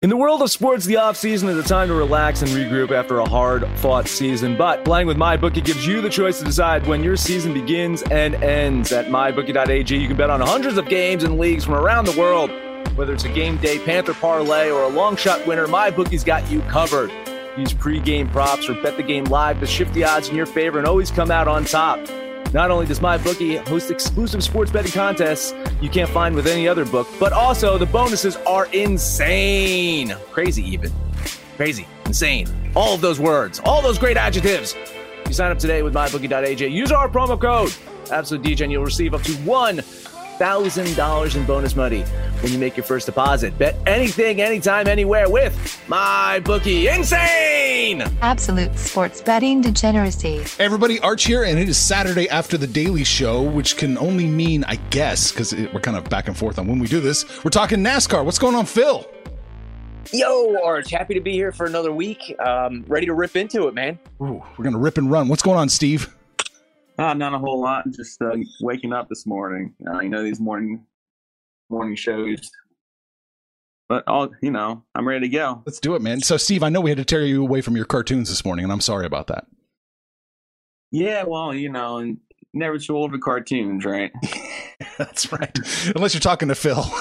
In 0.00 0.10
the 0.10 0.16
world 0.16 0.42
of 0.42 0.50
sports, 0.52 0.84
the 0.84 0.94
offseason 0.94 1.48
is 1.48 1.58
a 1.58 1.68
time 1.68 1.88
to 1.88 1.94
relax 1.94 2.42
and 2.42 2.52
regroup 2.52 2.92
after 2.92 3.18
a 3.18 3.28
hard 3.28 3.66
fought 3.78 4.06
season. 4.06 4.56
But 4.56 4.84
playing 4.84 5.08
with 5.08 5.16
MyBookie 5.16 5.64
gives 5.64 5.84
you 5.84 6.00
the 6.00 6.08
choice 6.08 6.38
to 6.38 6.44
decide 6.44 6.86
when 6.86 7.02
your 7.02 7.16
season 7.16 7.52
begins 7.52 8.02
and 8.02 8.36
ends. 8.36 8.92
At 8.92 9.06
MyBookie.ag, 9.06 9.96
you 9.96 10.06
can 10.06 10.16
bet 10.16 10.30
on 10.30 10.40
hundreds 10.40 10.78
of 10.78 10.88
games 10.88 11.24
and 11.24 11.36
leagues 11.36 11.64
from 11.64 11.74
around 11.74 12.06
the 12.06 12.16
world. 12.16 12.52
Whether 12.96 13.12
it's 13.12 13.24
a 13.24 13.28
game 13.28 13.56
day 13.56 13.80
Panther 13.80 14.14
parlay 14.14 14.70
or 14.70 14.84
a 14.84 14.88
long 14.88 15.16
shot 15.16 15.44
winner, 15.48 15.66
MyBookie's 15.66 16.22
got 16.22 16.48
you 16.48 16.60
covered. 16.70 17.10
Use 17.56 17.72
pre-game 17.72 18.28
props 18.28 18.68
or 18.68 18.80
bet 18.80 18.96
the 18.96 19.02
game 19.02 19.24
live 19.24 19.58
to 19.58 19.66
shift 19.66 19.92
the 19.94 20.04
odds 20.04 20.28
in 20.28 20.36
your 20.36 20.46
favor 20.46 20.78
and 20.78 20.86
always 20.86 21.10
come 21.10 21.32
out 21.32 21.48
on 21.48 21.64
top. 21.64 21.98
Not 22.52 22.70
only 22.70 22.86
does 22.86 23.00
MyBookie 23.00 23.58
host 23.68 23.90
exclusive 23.90 24.42
sports 24.42 24.70
betting 24.70 24.92
contests 24.92 25.54
you 25.82 25.90
can't 25.90 26.08
find 26.08 26.34
with 26.34 26.46
any 26.46 26.66
other 26.66 26.86
book, 26.86 27.06
but 27.20 27.32
also 27.32 27.76
the 27.76 27.86
bonuses 27.86 28.36
are 28.46 28.66
insane. 28.72 30.14
Crazy, 30.30 30.62
even. 30.62 30.90
Crazy. 31.56 31.86
Insane. 32.06 32.48
All 32.74 32.94
of 32.94 33.00
those 33.00 33.20
words, 33.20 33.60
all 33.64 33.82
those 33.82 33.98
great 33.98 34.16
adjectives. 34.16 34.74
You 35.26 35.34
sign 35.34 35.52
up 35.52 35.58
today 35.58 35.82
with 35.82 35.92
MyBookie.ag. 35.92 36.66
Use 36.66 36.90
our 36.90 37.08
promo 37.08 37.38
code, 37.38 37.72
Absolute 38.10 38.42
DJ, 38.42 38.62
and 38.62 38.72
you'll 38.72 38.84
receive 38.84 39.12
up 39.12 39.22
to 39.24 39.32
$1,000 39.32 41.36
in 41.36 41.44
bonus 41.44 41.76
money 41.76 42.04
when 42.42 42.52
you 42.52 42.58
make 42.58 42.76
your 42.76 42.84
first 42.84 43.06
deposit. 43.06 43.56
Bet 43.58 43.76
anything, 43.86 44.40
anytime, 44.40 44.86
anywhere 44.86 45.28
with 45.28 45.82
my 45.88 46.40
bookie. 46.44 46.88
Insane! 46.88 48.02
Absolute 48.20 48.76
sports 48.78 49.20
betting 49.20 49.60
degeneracy. 49.60 50.38
Hey 50.38 50.64
everybody, 50.64 51.00
Arch 51.00 51.24
here, 51.24 51.44
and 51.44 51.58
it 51.58 51.68
is 51.68 51.76
Saturday 51.76 52.28
after 52.28 52.56
the 52.56 52.66
Daily 52.66 53.04
Show, 53.04 53.42
which 53.42 53.76
can 53.76 53.98
only 53.98 54.26
mean, 54.26 54.64
I 54.64 54.76
guess, 54.90 55.32
because 55.32 55.54
we're 55.54 55.80
kind 55.80 55.96
of 55.96 56.08
back 56.08 56.28
and 56.28 56.36
forth 56.36 56.58
on 56.58 56.66
when 56.66 56.78
we 56.78 56.86
do 56.86 57.00
this. 57.00 57.44
We're 57.44 57.50
talking 57.50 57.78
NASCAR. 57.78 58.24
What's 58.24 58.38
going 58.38 58.54
on, 58.54 58.66
Phil? 58.66 59.06
Yo, 60.12 60.56
Arch, 60.64 60.90
happy 60.90 61.14
to 61.14 61.20
be 61.20 61.32
here 61.32 61.52
for 61.52 61.66
another 61.66 61.92
week. 61.92 62.34
Um, 62.38 62.84
ready 62.88 63.06
to 63.06 63.14
rip 63.14 63.36
into 63.36 63.68
it, 63.68 63.74
man. 63.74 63.98
Ooh, 64.22 64.42
we're 64.56 64.64
gonna 64.64 64.78
rip 64.78 64.96
and 64.96 65.10
run. 65.10 65.28
What's 65.28 65.42
going 65.42 65.58
on, 65.58 65.68
Steve? 65.68 66.14
Uh, 66.98 67.14
not 67.14 67.34
a 67.34 67.38
whole 67.38 67.60
lot. 67.60 67.84
Just 67.90 68.20
uh, 68.22 68.34
waking 68.60 68.92
up 68.92 69.08
this 69.08 69.26
morning. 69.26 69.74
Uh, 69.86 70.00
you 70.00 70.08
know 70.08 70.22
these 70.22 70.40
morning 70.40 70.84
morning 71.70 71.96
shows. 71.96 72.50
But 73.88 74.04
all 74.06 74.28
you 74.42 74.50
know, 74.50 74.84
I'm 74.94 75.08
ready 75.08 75.28
to 75.28 75.34
go. 75.34 75.62
Let's 75.64 75.80
do 75.80 75.94
it, 75.94 76.02
man. 76.02 76.20
So, 76.20 76.36
Steve, 76.36 76.62
I 76.62 76.68
know 76.68 76.80
we 76.80 76.90
had 76.90 76.98
to 76.98 77.04
tear 77.04 77.24
you 77.24 77.42
away 77.42 77.62
from 77.62 77.74
your 77.74 77.86
cartoons 77.86 78.28
this 78.28 78.44
morning, 78.44 78.64
and 78.64 78.72
I'm 78.72 78.82
sorry 78.82 79.06
about 79.06 79.28
that. 79.28 79.46
Yeah, 80.90 81.24
well, 81.24 81.54
you 81.54 81.70
know, 81.70 81.98
and 81.98 82.18
never 82.52 82.78
too 82.78 82.96
old 82.96 83.12
for 83.12 83.18
cartoons, 83.18 83.84
right? 83.84 84.10
That's 84.98 85.32
right. 85.32 85.56
Unless 85.94 86.14
you're 86.14 86.20
talking 86.20 86.48
to 86.48 86.54
Phil. 86.54 86.84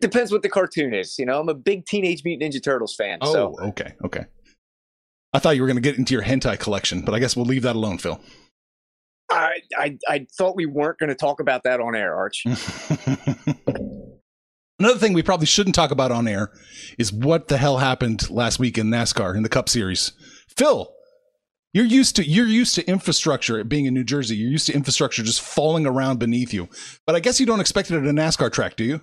Depends 0.00 0.32
what 0.32 0.42
the 0.42 0.48
cartoon 0.48 0.94
is. 0.94 1.18
You 1.18 1.26
know, 1.26 1.40
I'm 1.40 1.48
a 1.48 1.54
big 1.54 1.86
Teenage 1.86 2.24
Mutant 2.24 2.54
Ninja 2.54 2.62
Turtles 2.62 2.94
fan. 2.96 3.18
oh, 3.20 3.32
so 3.32 3.54
okay, 3.68 3.94
okay. 4.04 4.24
I 5.32 5.38
thought 5.38 5.56
you 5.56 5.62
were 5.62 5.68
going 5.68 5.76
to 5.76 5.82
get 5.82 5.98
into 5.98 6.14
your 6.14 6.22
hentai 6.22 6.58
collection, 6.58 7.02
but 7.02 7.14
I 7.14 7.18
guess 7.18 7.36
we'll 7.36 7.44
leave 7.44 7.62
that 7.62 7.76
alone, 7.76 7.98
Phil. 7.98 8.20
I, 9.30 9.60
I 9.76 9.98
I 10.08 10.26
thought 10.36 10.56
we 10.56 10.66
weren't 10.66 10.98
going 10.98 11.08
to 11.08 11.14
talk 11.14 11.40
about 11.40 11.64
that 11.64 11.80
on 11.80 11.94
air, 11.94 12.14
Arch. 12.14 12.44
Another 14.80 14.98
thing 14.98 15.12
we 15.12 15.22
probably 15.22 15.46
shouldn't 15.46 15.74
talk 15.74 15.90
about 15.90 16.12
on 16.12 16.28
air 16.28 16.52
is 16.98 17.12
what 17.12 17.48
the 17.48 17.58
hell 17.58 17.78
happened 17.78 18.30
last 18.30 18.60
week 18.60 18.78
in 18.78 18.86
NASCAR 18.86 19.36
in 19.36 19.42
the 19.42 19.48
Cup 19.48 19.68
Series. 19.68 20.12
Phil, 20.56 20.92
you're 21.72 21.84
used 21.84 22.16
to 22.16 22.24
you're 22.24 22.46
used 22.46 22.74
to 22.76 22.86
infrastructure 22.86 23.62
being 23.64 23.86
in 23.86 23.94
New 23.94 24.04
Jersey. 24.04 24.36
You're 24.36 24.50
used 24.50 24.66
to 24.66 24.72
infrastructure 24.74 25.22
just 25.22 25.40
falling 25.40 25.86
around 25.86 26.18
beneath 26.18 26.54
you. 26.54 26.68
But 27.06 27.16
I 27.16 27.20
guess 27.20 27.40
you 27.40 27.46
don't 27.46 27.60
expect 27.60 27.90
it 27.90 27.96
at 27.96 28.04
a 28.04 28.12
NASCAR 28.12 28.52
track, 28.52 28.76
do 28.76 28.84
you? 28.84 29.00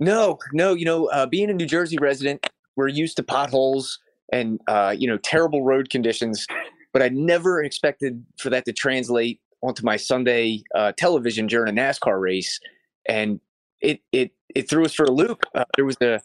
No, 0.00 0.38
no. 0.52 0.74
You 0.74 0.84
know, 0.84 1.06
uh, 1.06 1.26
being 1.26 1.48
a 1.48 1.54
New 1.54 1.66
Jersey 1.66 1.96
resident, 2.00 2.44
we're 2.76 2.88
used 2.88 3.16
to 3.16 3.22
potholes 3.22 3.98
and 4.32 4.60
uh, 4.66 4.94
you 4.98 5.06
know 5.06 5.18
terrible 5.18 5.62
road 5.62 5.90
conditions. 5.90 6.46
But 6.92 7.02
I 7.02 7.08
never 7.08 7.62
expected 7.62 8.24
for 8.38 8.50
that 8.50 8.64
to 8.66 8.72
translate 8.72 9.40
onto 9.62 9.84
my 9.84 9.96
Sunday 9.96 10.62
uh, 10.74 10.92
television 10.96 11.46
during 11.46 11.76
a 11.76 11.80
NASCAR 11.80 12.20
race, 12.20 12.60
and 13.08 13.40
it 13.80 14.00
it 14.12 14.32
it 14.54 14.68
threw 14.68 14.84
us 14.84 14.94
for 14.94 15.04
a 15.04 15.10
loop. 15.10 15.44
Uh, 15.54 15.64
there 15.76 15.84
was 15.84 15.96
a 16.02 16.20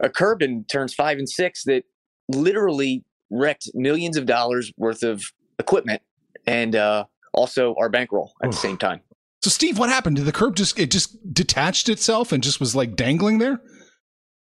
a 0.00 0.10
curb 0.10 0.42
in 0.42 0.64
turns 0.64 0.94
five 0.94 1.18
and 1.18 1.28
six 1.28 1.64
that 1.64 1.84
literally 2.28 3.04
wrecked 3.30 3.70
millions 3.74 4.16
of 4.16 4.26
dollars 4.26 4.72
worth 4.76 5.02
of 5.02 5.22
equipment 5.58 6.02
and 6.46 6.74
uh, 6.74 7.04
also 7.32 7.74
our 7.78 7.88
bankroll 7.88 8.32
at 8.42 8.50
the 8.50 8.56
same 8.56 8.76
time. 8.76 9.00
So, 9.42 9.50
Steve, 9.50 9.78
what 9.78 9.88
happened? 9.88 10.16
Did 10.16 10.26
the 10.26 10.32
curb 10.32 10.56
just 10.56 10.78
it 10.78 10.90
just 10.90 11.32
detached 11.32 11.88
itself 11.88 12.32
and 12.32 12.42
just 12.42 12.60
was 12.60 12.74
like 12.74 12.96
dangling 12.96 13.38
there? 13.38 13.60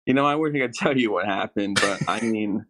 You 0.06 0.14
know, 0.14 0.26
I 0.26 0.34
wish 0.34 0.54
I 0.54 0.58
could 0.58 0.74
tell 0.74 0.98
you 0.98 1.12
what 1.12 1.26
happened, 1.26 1.78
but 1.80 2.08
I 2.08 2.20
mean, 2.20 2.66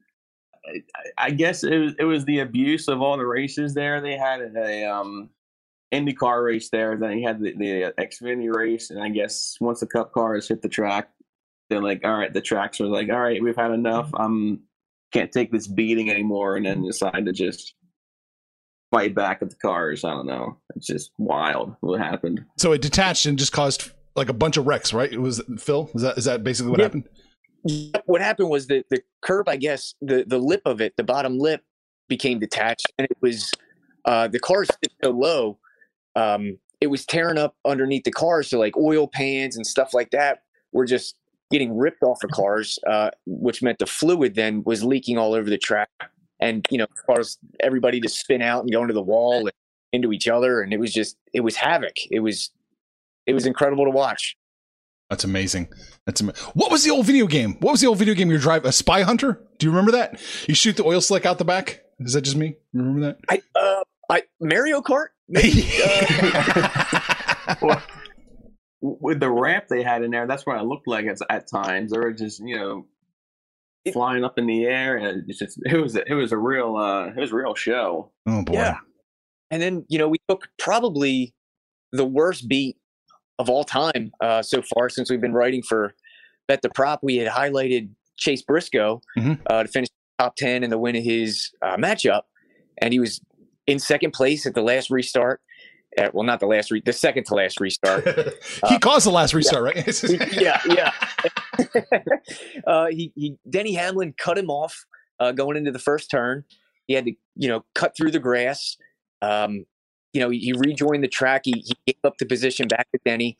I, 1.18 1.30
guess 1.30 1.64
it 1.64 1.76
was 1.76 1.94
it 1.98 2.04
was 2.04 2.24
the 2.24 2.40
abuse 2.40 2.88
of 2.88 3.02
all 3.02 3.16
the 3.16 3.26
races 3.26 3.74
there. 3.74 4.00
They 4.00 4.16
had 4.16 4.40
a 4.40 4.84
um 4.84 5.30
IndyCar 5.92 6.44
race 6.44 6.70
there, 6.70 6.96
then 6.96 7.18
you 7.18 7.26
had 7.26 7.40
the, 7.40 7.54
the 7.56 7.84
uh, 7.84 7.92
Xfinity 8.00 8.54
race, 8.54 8.90
and 8.90 9.02
I 9.02 9.10
guess 9.10 9.56
once 9.60 9.80
the 9.80 9.86
Cup 9.86 10.12
cars 10.12 10.48
hit 10.48 10.62
the 10.62 10.68
track, 10.68 11.10
they're 11.68 11.82
like, 11.82 12.00
all 12.04 12.16
right, 12.16 12.32
the 12.32 12.40
tracks 12.40 12.80
were 12.80 12.86
like, 12.86 13.10
all 13.10 13.20
right, 13.20 13.42
we've 13.42 13.56
had 13.56 13.72
enough. 13.72 14.10
I'm 14.14 14.60
can't 15.12 15.30
take 15.30 15.52
this 15.52 15.66
beating 15.66 16.10
anymore, 16.10 16.56
and 16.56 16.64
then 16.64 16.82
decide 16.82 17.26
to 17.26 17.32
just 17.32 17.74
fight 18.90 19.14
back 19.14 19.42
at 19.42 19.50
the 19.50 19.56
cars. 19.56 20.04
I 20.04 20.10
don't 20.10 20.26
know. 20.26 20.58
It's 20.76 20.86
just 20.86 21.10
wild 21.18 21.76
what 21.80 22.00
happened. 22.00 22.44
So 22.58 22.72
it 22.72 22.80
detached 22.82 23.26
and 23.26 23.38
just 23.38 23.52
caused 23.52 23.90
like 24.16 24.28
a 24.28 24.34
bunch 24.34 24.56
of 24.56 24.66
wrecks, 24.66 24.92
right? 24.94 25.12
It 25.12 25.20
was 25.20 25.42
Phil. 25.58 25.90
Is 25.94 26.02
that 26.02 26.18
is 26.18 26.24
that 26.24 26.44
basically 26.44 26.70
what 26.70 26.80
Yeah. 26.80 26.86
happened? 26.86 27.08
What 28.06 28.20
happened 28.20 28.50
was 28.50 28.66
that 28.68 28.88
the 28.90 29.02
curb, 29.20 29.48
I 29.48 29.56
guess, 29.56 29.94
the 30.00 30.24
the 30.26 30.38
lip 30.38 30.62
of 30.64 30.80
it, 30.80 30.94
the 30.96 31.04
bottom 31.04 31.38
lip, 31.38 31.62
became 32.08 32.38
detached, 32.38 32.86
and 32.98 33.06
it 33.10 33.16
was 33.20 33.50
uh, 34.04 34.28
the 34.28 34.40
cars 34.40 34.68
so 35.02 35.10
low, 35.10 35.58
um, 36.16 36.58
it 36.80 36.88
was 36.88 37.06
tearing 37.06 37.38
up 37.38 37.56
underneath 37.64 38.04
the 38.04 38.12
cars. 38.12 38.50
So 38.50 38.58
like 38.58 38.76
oil 38.76 39.06
pans 39.06 39.56
and 39.56 39.66
stuff 39.66 39.94
like 39.94 40.10
that 40.10 40.42
were 40.72 40.84
just 40.84 41.16
getting 41.50 41.76
ripped 41.76 42.02
off 42.02 42.18
the 42.20 42.28
cars, 42.34 42.78
uh, 42.86 43.10
which 43.26 43.62
meant 43.62 43.78
the 43.78 43.86
fluid 43.86 44.34
then 44.34 44.62
was 44.64 44.82
leaking 44.82 45.18
all 45.18 45.34
over 45.34 45.48
the 45.48 45.58
track, 45.58 45.88
and 46.40 46.66
you 46.70 46.78
know 46.78 46.86
caused 47.06 47.38
everybody 47.60 48.00
to 48.00 48.08
spin 48.08 48.42
out 48.42 48.62
and 48.62 48.72
go 48.72 48.82
into 48.82 48.94
the 48.94 49.02
wall 49.02 49.40
and 49.40 49.52
into 49.92 50.12
each 50.12 50.26
other, 50.26 50.60
and 50.60 50.72
it 50.72 50.80
was 50.80 50.92
just 50.92 51.16
it 51.32 51.40
was 51.40 51.56
havoc. 51.56 51.94
It 52.10 52.20
was 52.20 52.50
it 53.26 53.34
was 53.34 53.46
incredible 53.46 53.84
to 53.84 53.90
watch. 53.90 54.36
That's 55.12 55.24
amazing. 55.24 55.68
That's 56.06 56.22
am- 56.22 56.32
what 56.54 56.70
was 56.70 56.84
the 56.84 56.90
old 56.90 57.04
video 57.04 57.26
game? 57.26 57.56
What 57.60 57.72
was 57.72 57.82
the 57.82 57.86
old 57.86 57.98
video 57.98 58.14
game 58.14 58.30
you 58.30 58.38
drive? 58.38 58.64
A 58.64 58.72
Spy 58.72 59.02
Hunter? 59.02 59.42
Do 59.58 59.66
you 59.66 59.70
remember 59.70 59.92
that? 59.92 60.18
You 60.48 60.54
shoot 60.54 60.78
the 60.78 60.86
oil 60.86 61.02
slick 61.02 61.26
out 61.26 61.36
the 61.36 61.44
back. 61.44 61.82
Is 62.00 62.14
that 62.14 62.22
just 62.22 62.34
me? 62.34 62.56
Remember 62.72 63.00
that? 63.02 63.18
I 63.28 63.42
uh, 63.54 63.84
I 64.08 64.22
Mario 64.40 64.80
Kart. 64.80 65.08
Maybe, 65.28 65.68
uh, 65.84 67.56
Well, 67.60 67.82
with 68.80 69.20
the 69.20 69.30
ramp 69.30 69.66
they 69.68 69.82
had 69.82 70.02
in 70.02 70.12
there, 70.12 70.26
that's 70.26 70.46
what 70.46 70.58
it 70.58 70.64
looked 70.64 70.88
like 70.88 71.04
at, 71.04 71.18
at 71.28 71.46
times. 71.46 71.90
They 71.92 71.98
were 71.98 72.14
just, 72.14 72.40
you 72.40 72.56
know, 72.56 72.86
flying 73.92 74.24
up 74.24 74.38
in 74.38 74.46
the 74.46 74.64
air, 74.64 74.96
and 74.96 75.28
it's 75.28 75.40
just 75.40 75.60
it 75.66 75.76
was 75.76 75.94
it 75.94 76.14
was 76.14 76.32
a 76.32 76.38
real 76.38 76.74
uh, 76.76 77.08
it 77.08 77.18
was 77.18 77.32
a 77.32 77.36
real 77.36 77.54
show. 77.54 78.12
Oh 78.26 78.42
boy. 78.44 78.54
Yeah. 78.54 78.78
And 79.50 79.60
then, 79.60 79.84
you 79.90 79.98
know, 79.98 80.08
we 80.08 80.16
took 80.26 80.48
probably 80.58 81.34
the 81.92 82.06
worst 82.06 82.48
beat 82.48 82.78
of 83.42 83.50
all 83.50 83.64
time 83.64 84.12
uh, 84.22 84.40
so 84.42 84.62
far 84.62 84.88
since 84.88 85.10
we've 85.10 85.20
been 85.20 85.32
writing 85.34 85.62
for 85.62 85.94
at 86.48 86.62
the 86.62 86.70
prop, 86.70 87.00
we 87.02 87.16
had 87.16 87.28
highlighted 87.28 87.88
Chase 88.16 88.42
Briscoe 88.42 89.00
Mhm. 89.18 89.40
uh, 89.48 89.62
to 89.62 89.68
finish 89.68 89.88
top 90.18 90.36
10 90.36 90.62
in 90.64 90.70
the 90.70 90.78
win 90.78 90.94
of 90.96 91.02
his 91.02 91.50
uh, 91.62 91.76
matchup. 91.76 92.22
And 92.80 92.92
he 92.92 93.00
was 93.00 93.20
in 93.66 93.78
second 93.78 94.12
place 94.12 94.44
at 94.46 94.54
the 94.54 94.62
last 94.62 94.90
restart. 94.90 95.40
At, 95.98 96.14
well, 96.14 96.24
not 96.24 96.40
the 96.40 96.46
last, 96.46 96.70
re- 96.70 96.82
the 96.84 96.92
second 96.92 97.24
to 97.26 97.34
last 97.34 97.60
restart. 97.60 98.06
he 98.68 98.78
caused 98.78 99.06
the 99.06 99.10
last 99.10 99.34
restart, 99.34 99.62
right? 99.64 100.02
yeah, 100.34 100.60
yeah. 100.66 100.92
uh, 102.66 102.86
he, 102.86 103.12
he, 103.14 103.36
Denny 103.48 103.74
Hamlin 103.74 104.14
cut 104.18 104.38
him 104.38 104.50
off 104.50 104.84
uh, 105.20 105.32
going 105.32 105.56
into 105.56 105.70
the 105.70 105.78
first 105.78 106.10
turn. 106.10 106.44
He 106.86 106.94
had 106.94 107.04
to, 107.06 107.12
you 107.36 107.48
know, 107.48 107.64
cut 107.74 107.94
through 107.96 108.10
the 108.10 108.18
grass. 108.18 108.76
Um, 109.20 109.64
you 110.12 110.20
know, 110.20 110.30
he, 110.30 110.52
rejoined 110.56 111.02
the 111.02 111.08
track. 111.08 111.42
He, 111.44 111.64
he 111.66 111.74
gave 111.86 111.96
up 112.04 112.18
the 112.18 112.26
position 112.26 112.68
back 112.68 112.90
to 112.92 112.98
Denny, 113.04 113.36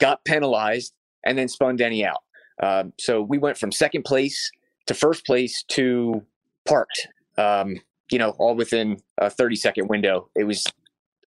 got 0.00 0.24
penalized, 0.24 0.92
and 1.24 1.36
then 1.38 1.48
spun 1.48 1.76
Denny 1.76 2.04
out. 2.04 2.22
Um, 2.62 2.92
so 2.98 3.20
we 3.22 3.38
went 3.38 3.58
from 3.58 3.72
second 3.72 4.04
place 4.04 4.50
to 4.86 4.94
first 4.94 5.26
place 5.26 5.64
to 5.68 6.22
parked. 6.66 7.08
Um, 7.36 7.80
you 8.10 8.18
know, 8.18 8.30
all 8.38 8.54
within 8.54 8.98
a 9.18 9.28
30 9.30 9.56
second 9.56 9.88
window. 9.88 10.28
It 10.36 10.44
was 10.44 10.64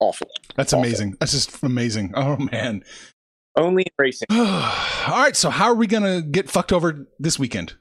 awful. 0.00 0.28
That's 0.56 0.72
Awful. 0.72 0.84
amazing. 0.84 1.16
That's 1.20 1.32
just 1.32 1.62
amazing. 1.62 2.12
Oh 2.16 2.36
man. 2.36 2.84
Only 3.56 3.82
in 3.84 3.92
racing. 3.96 4.26
All 4.30 4.36
right. 5.08 5.36
So 5.36 5.48
how 5.48 5.66
are 5.66 5.74
we 5.76 5.86
gonna 5.86 6.20
get 6.22 6.50
fucked 6.50 6.72
over 6.72 7.06
this 7.20 7.38
weekend? 7.38 7.74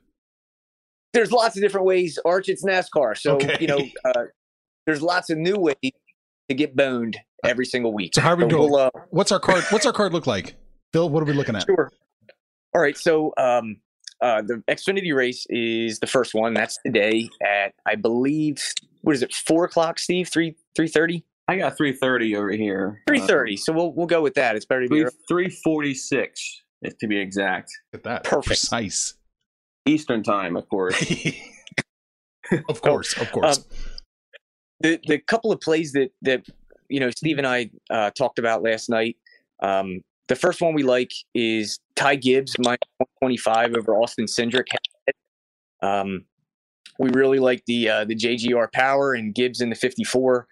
there's 1.13 1.31
lots 1.31 1.55
of 1.55 1.61
different 1.61 1.85
ways. 1.85 2.17
Arch, 2.25 2.49
it's 2.49 2.63
NASCAR, 2.63 3.15
so 3.17 3.35
Okay. 3.35 3.57
you 3.59 3.67
know 3.67 3.79
uh, 4.05 4.23
there's 4.85 5.01
lots 5.01 5.29
of 5.29 5.37
new 5.37 5.55
ways 5.57 5.75
to 6.49 6.55
get 6.55 6.75
boned 6.75 7.17
every 7.43 7.65
single 7.65 7.93
week. 7.93 8.15
So 8.15 8.21
how 8.21 8.33
are 8.33 8.35
we 8.35 8.47
doing? 8.47 8.71
we'll, 8.71 8.79
uh, 8.79 8.89
What's 9.09 9.31
our 9.31 9.39
card? 9.39 9.63
What's 9.69 9.85
our 9.85 9.93
card 9.93 10.13
look 10.13 10.27
like? 10.27 10.55
Phil, 10.91 11.09
what 11.09 11.23
are 11.23 11.25
we 11.25 11.33
looking 11.33 11.55
at? 11.55 11.63
sure. 11.63 11.91
All 12.75 12.81
right, 12.81 12.97
so 12.97 13.33
um, 13.37 13.77
uh, 14.21 14.41
the 14.41 14.63
Xfinity 14.67 15.15
race 15.15 15.45
is 15.49 15.99
the 15.99 16.07
first 16.07 16.33
one. 16.33 16.53
That's 16.53 16.77
today 16.85 17.29
at 17.45 17.73
I 17.85 17.95
believe 17.95 18.63
what 19.01 19.15
is 19.15 19.21
it? 19.21 19.33
Four 19.33 19.65
o'clock, 19.65 19.99
Steve? 19.99 20.29
Three 20.29 20.55
three 20.75 20.87
thirty? 20.87 21.25
I 21.47 21.57
got 21.57 21.75
330 21.75 22.37
over 22.37 22.51
here. 22.51 23.01
Three 23.05 23.19
thirty. 23.19 23.57
So 23.57 23.73
we'll 23.73 23.91
we'll 23.93 24.07
go 24.07 24.21
with 24.21 24.35
that. 24.35 24.55
It's 24.55 24.65
better 24.65 24.83
to 24.83 24.89
be 24.89 25.05
346 25.27 26.61
if 26.83 26.97
to 26.99 27.07
be 27.07 27.17
exact. 27.17 27.69
Look 27.91 27.99
at 27.99 28.03
that. 28.03 28.23
Perfect. 28.23 28.47
Precise. 28.47 29.15
Eastern 29.85 30.23
time, 30.23 30.55
of 30.55 30.69
course. 30.69 30.95
of 32.69 32.81
course. 32.81 33.17
Of 33.17 33.31
course. 33.33 33.57
Um, 33.57 33.63
the 34.83 34.99
the 35.07 35.17
couple 35.17 35.51
of 35.51 35.59
plays 35.61 35.93
that 35.93 36.11
that 36.21 36.45
you 36.89 36.99
know 36.99 37.09
Steve 37.09 37.39
and 37.39 37.47
I 37.47 37.71
uh, 37.89 38.11
talked 38.11 38.37
about 38.37 38.61
last 38.61 38.89
night. 38.89 39.17
Um, 39.61 40.01
the 40.27 40.35
first 40.35 40.61
one 40.61 40.75
we 40.75 40.83
like 40.83 41.11
is 41.33 41.79
Ty 41.95 42.17
Gibbs 42.17 42.55
minus 42.59 42.79
one 42.97 43.07
twenty 43.19 43.37
five 43.37 43.73
over 43.73 43.95
Austin 43.95 44.25
Cindric. 44.25 44.67
Um, 45.81 46.25
we 46.99 47.09
really 47.09 47.39
like 47.39 47.63
the 47.65 47.89
uh, 47.89 48.05
the 48.05 48.15
JGR 48.15 48.71
power 48.71 49.13
and 49.13 49.33
Gibbs 49.33 49.61
in 49.61 49.69
the 49.69 49.75
fifty 49.75 50.03
four, 50.03 50.47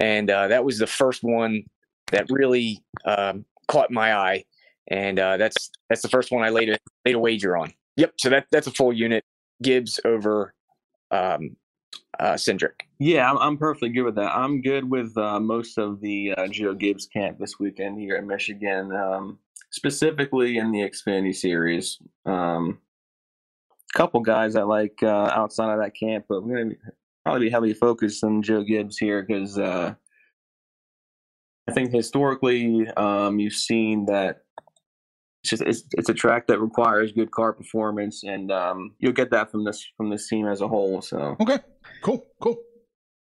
and 0.00 0.28
uh, 0.30 0.48
that 0.48 0.64
was 0.64 0.78
the 0.78 0.86
first 0.86 1.22
one 1.22 1.62
that 2.10 2.26
really 2.30 2.82
um, 3.04 3.44
caught 3.68 3.90
my 3.90 4.14
eye, 4.14 4.44
and 4.88 5.18
uh, 5.18 5.36
that's 5.36 5.70
that's 5.88 6.02
the 6.02 6.08
first 6.08 6.32
one 6.32 6.42
I 6.42 6.48
laid 6.48 6.70
a 6.70 6.78
laid 7.04 7.14
a 7.14 7.18
wager 7.18 7.56
on. 7.56 7.72
Yep, 7.96 8.14
so 8.18 8.30
that 8.30 8.46
that's 8.50 8.66
a 8.66 8.72
full 8.72 8.92
unit 8.92 9.24
Gibbs 9.62 10.00
over 10.04 10.54
um, 11.10 11.56
uh, 12.20 12.34
Cindric. 12.34 12.82
Yeah, 12.98 13.30
I'm, 13.30 13.38
I'm 13.38 13.56
perfectly 13.56 13.90
good 13.90 14.04
with 14.04 14.14
that. 14.16 14.34
I'm 14.34 14.60
good 14.60 14.88
with 14.90 15.16
uh, 15.16 15.40
most 15.40 15.78
of 15.78 16.00
the 16.00 16.34
uh, 16.36 16.46
Joe 16.48 16.74
Gibbs 16.74 17.06
camp 17.06 17.38
this 17.38 17.58
weekend 17.58 18.00
here 18.00 18.16
in 18.16 18.26
Michigan, 18.26 18.92
um, 18.92 19.38
specifically 19.70 20.58
in 20.58 20.72
the 20.72 20.80
Xfinity 20.80 21.34
Series. 21.34 21.98
Um, 22.26 22.78
couple 23.94 24.20
guys 24.20 24.56
I 24.56 24.62
like 24.62 24.98
uh, 25.02 25.30
outside 25.32 25.72
of 25.72 25.80
that 25.80 25.94
camp, 25.94 26.26
but 26.28 26.42
we're 26.42 26.56
going 26.56 26.70
to 26.70 26.76
probably 27.24 27.46
be 27.46 27.50
heavily 27.50 27.74
focused 27.74 28.22
on 28.24 28.42
Joe 28.42 28.62
Gibbs 28.62 28.98
here 28.98 29.22
because 29.22 29.58
uh, 29.58 29.94
I 31.68 31.72
think 31.72 31.92
historically 31.92 32.88
um, 32.96 33.38
you've 33.38 33.54
seen 33.54 34.06
that 34.06 34.43
it's 35.44 35.50
just 35.50 35.62
it's, 35.62 35.84
it's 35.92 36.08
a 36.08 36.14
track 36.14 36.46
that 36.46 36.58
requires 36.58 37.12
good 37.12 37.30
car 37.30 37.52
performance, 37.52 38.24
and 38.24 38.50
um, 38.50 38.92
you'll 38.98 39.12
get 39.12 39.30
that 39.32 39.50
from 39.50 39.64
this 39.64 39.86
from 39.96 40.08
this 40.08 40.26
team 40.26 40.48
as 40.48 40.62
a 40.62 40.68
whole. 40.68 41.02
So. 41.02 41.36
okay. 41.40 41.58
Cool. 42.00 42.24
Cool. 42.40 42.56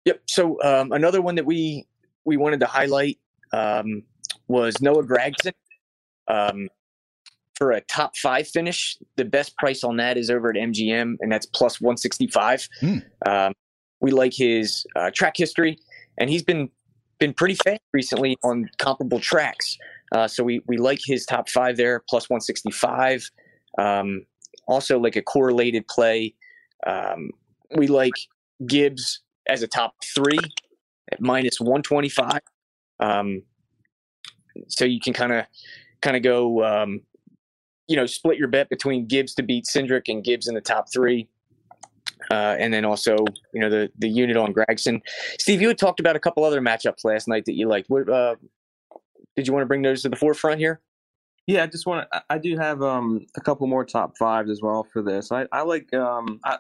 Yep. 0.07 0.23
So 0.27 0.61
um, 0.63 0.91
another 0.91 1.23
one 1.23 1.37
that 1.37 1.47
we 1.47 1.87
we 2.25 2.37
wanted 2.37 2.61
to 2.61 2.67
highlight 2.67 3.19
um, 3.53 4.03
was 4.49 4.81
Noah 4.81 5.05
Gragson 5.05 5.53
um, 6.27 6.69
for 7.55 7.71
a 7.71 7.81
top 7.83 8.17
five 8.17 8.49
finish. 8.49 8.99
The 9.17 9.25
best 9.25 9.57
price 9.57 9.85
on 9.85 9.99
that 9.99 10.19
is 10.19 10.31
over 10.31 10.51
at 10.51 10.57
MGM, 10.57 11.17
and 11.21 11.31
that's 11.31 11.47
plus 11.47 11.81
one 11.81 11.97
sixty 11.97 12.27
five. 12.27 12.69
Hmm. 12.81 12.99
Um, 13.25 13.53
we 14.01 14.11
like 14.11 14.35
his 14.35 14.85
uh, 14.97 15.13
track 15.15 15.37
history, 15.37 15.79
and 16.19 16.29
he's 16.29 16.43
been 16.43 16.71
been 17.21 17.35
pretty 17.35 17.55
fast 17.55 17.83
recently 17.93 18.37
on 18.43 18.69
comparable 18.79 19.21
tracks. 19.21 19.79
Uh, 20.13 20.27
so 20.27 20.43
we 20.43 20.63
we 20.67 20.77
like 20.77 21.01
his 21.05 21.25
top 21.25 21.49
five 21.49 21.77
there, 21.77 22.03
plus 22.09 22.29
one 22.29 22.41
sixty 22.41 22.71
five. 22.71 23.29
Um, 23.79 24.27
also, 24.67 24.99
like 24.99 25.17
a 25.17 25.23
correlated 25.23 25.87
play, 25.89 26.35
um, 26.87 27.31
we 27.77 27.87
like 27.87 28.15
Gibbs 28.67 29.21
as 29.49 29.63
a 29.63 29.67
top 29.67 29.95
three 30.15 30.39
at 31.13 31.21
minus 31.21 31.61
125. 31.61 32.41
Um, 33.01 33.43
so 34.69 34.85
you 34.85 35.01
can 35.01 35.13
kind 35.13 35.33
of 35.33 35.47
kind 36.03 36.17
of 36.17 36.23
go, 36.23 36.65
um, 36.65 37.01
you 37.89 37.97
know, 37.97 38.07
split 38.07 38.39
your 38.39 38.49
bet 38.49 38.69
between 38.69 39.07
Gibbs 39.07 39.35
to 39.35 39.43
beat 39.43 39.65
Cindric 39.65 40.09
and 40.09 40.23
Gibbs 40.23 40.49
in 40.49 40.55
the 40.55 40.61
top 40.61 40.87
three. 40.93 41.29
Uh, 42.31 42.57
and 42.59 42.73
then 42.73 42.85
also, 42.85 43.17
you 43.53 43.61
know, 43.61 43.71
the 43.71 43.91
the 43.99 44.09
unit 44.09 44.37
on 44.37 44.53
Gragson. 44.53 45.01
Steve, 45.39 45.61
you 45.61 45.69
had 45.69 45.79
talked 45.79 46.01
about 46.01 46.17
a 46.17 46.21
couple 46.21 46.45
other 46.45 46.61
matchups 46.61 47.05
last 47.05 47.27
night 47.27 47.45
that 47.47 47.55
you 47.55 47.67
liked. 47.67 47.89
What 47.89 48.09
uh, 48.09 48.37
did 49.41 49.47
you 49.47 49.55
want 49.55 49.63
to 49.63 49.69
bring 49.69 49.83
those 49.83 50.03
to 50.03 50.09
the 50.09 50.17
forefront 50.17 50.61
here? 50.61 50.81
Yeah, 51.47 51.63
I 51.63 51.67
just 51.67 51.87
want 51.87 52.07
to. 52.13 52.23
I 52.29 52.39
do 52.39 52.57
have 52.59 52.83
um 52.83 53.27
a 53.37 53.41
couple 53.41 53.67
more 53.67 53.85
top 53.85 54.17
fives 54.19 54.51
as 54.51 54.61
well 54.63 54.87
for 54.93 55.03
this. 55.03 55.33
I 55.33 55.47
I 55.51 55.63
like 55.63 55.93
um 55.95 56.39
I, 56.45 56.59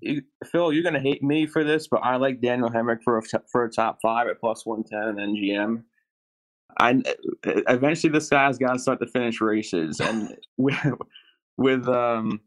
you, 0.00 0.22
Phil, 0.44 0.72
you're 0.72 0.84
gonna 0.84 1.00
hate 1.00 1.22
me 1.22 1.46
for 1.46 1.64
this, 1.64 1.88
but 1.88 1.98
I 1.98 2.16
like 2.16 2.40
Daniel 2.40 2.70
Hemric 2.70 3.02
for 3.02 3.18
a, 3.18 3.22
for 3.50 3.64
a 3.64 3.70
top 3.70 3.98
five 4.00 4.28
at 4.28 4.40
plus 4.40 4.64
one 4.64 4.84
ten 4.84 5.02
and 5.08 5.18
MGM. 5.18 5.82
I 6.78 7.02
eventually 7.44 8.12
this 8.12 8.28
guy's 8.28 8.58
got 8.58 8.74
to 8.74 8.78
start 8.78 9.00
to 9.00 9.06
finish 9.06 9.40
races, 9.40 10.00
and 10.00 10.36
with 10.56 10.78
with 11.56 11.88
um 11.88 12.40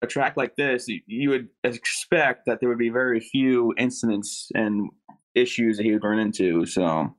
a 0.00 0.06
track 0.06 0.36
like 0.36 0.56
this, 0.56 0.88
you, 0.88 1.00
you 1.06 1.28
would 1.30 1.48
expect 1.64 2.46
that 2.46 2.60
there 2.60 2.68
would 2.68 2.78
be 2.78 2.88
very 2.88 3.20
few 3.20 3.74
incidents 3.76 4.48
and 4.54 4.88
issues 5.34 5.76
that 5.76 5.82
he 5.84 5.92
would 5.92 6.04
run 6.04 6.18
into. 6.18 6.64
So. 6.64 7.14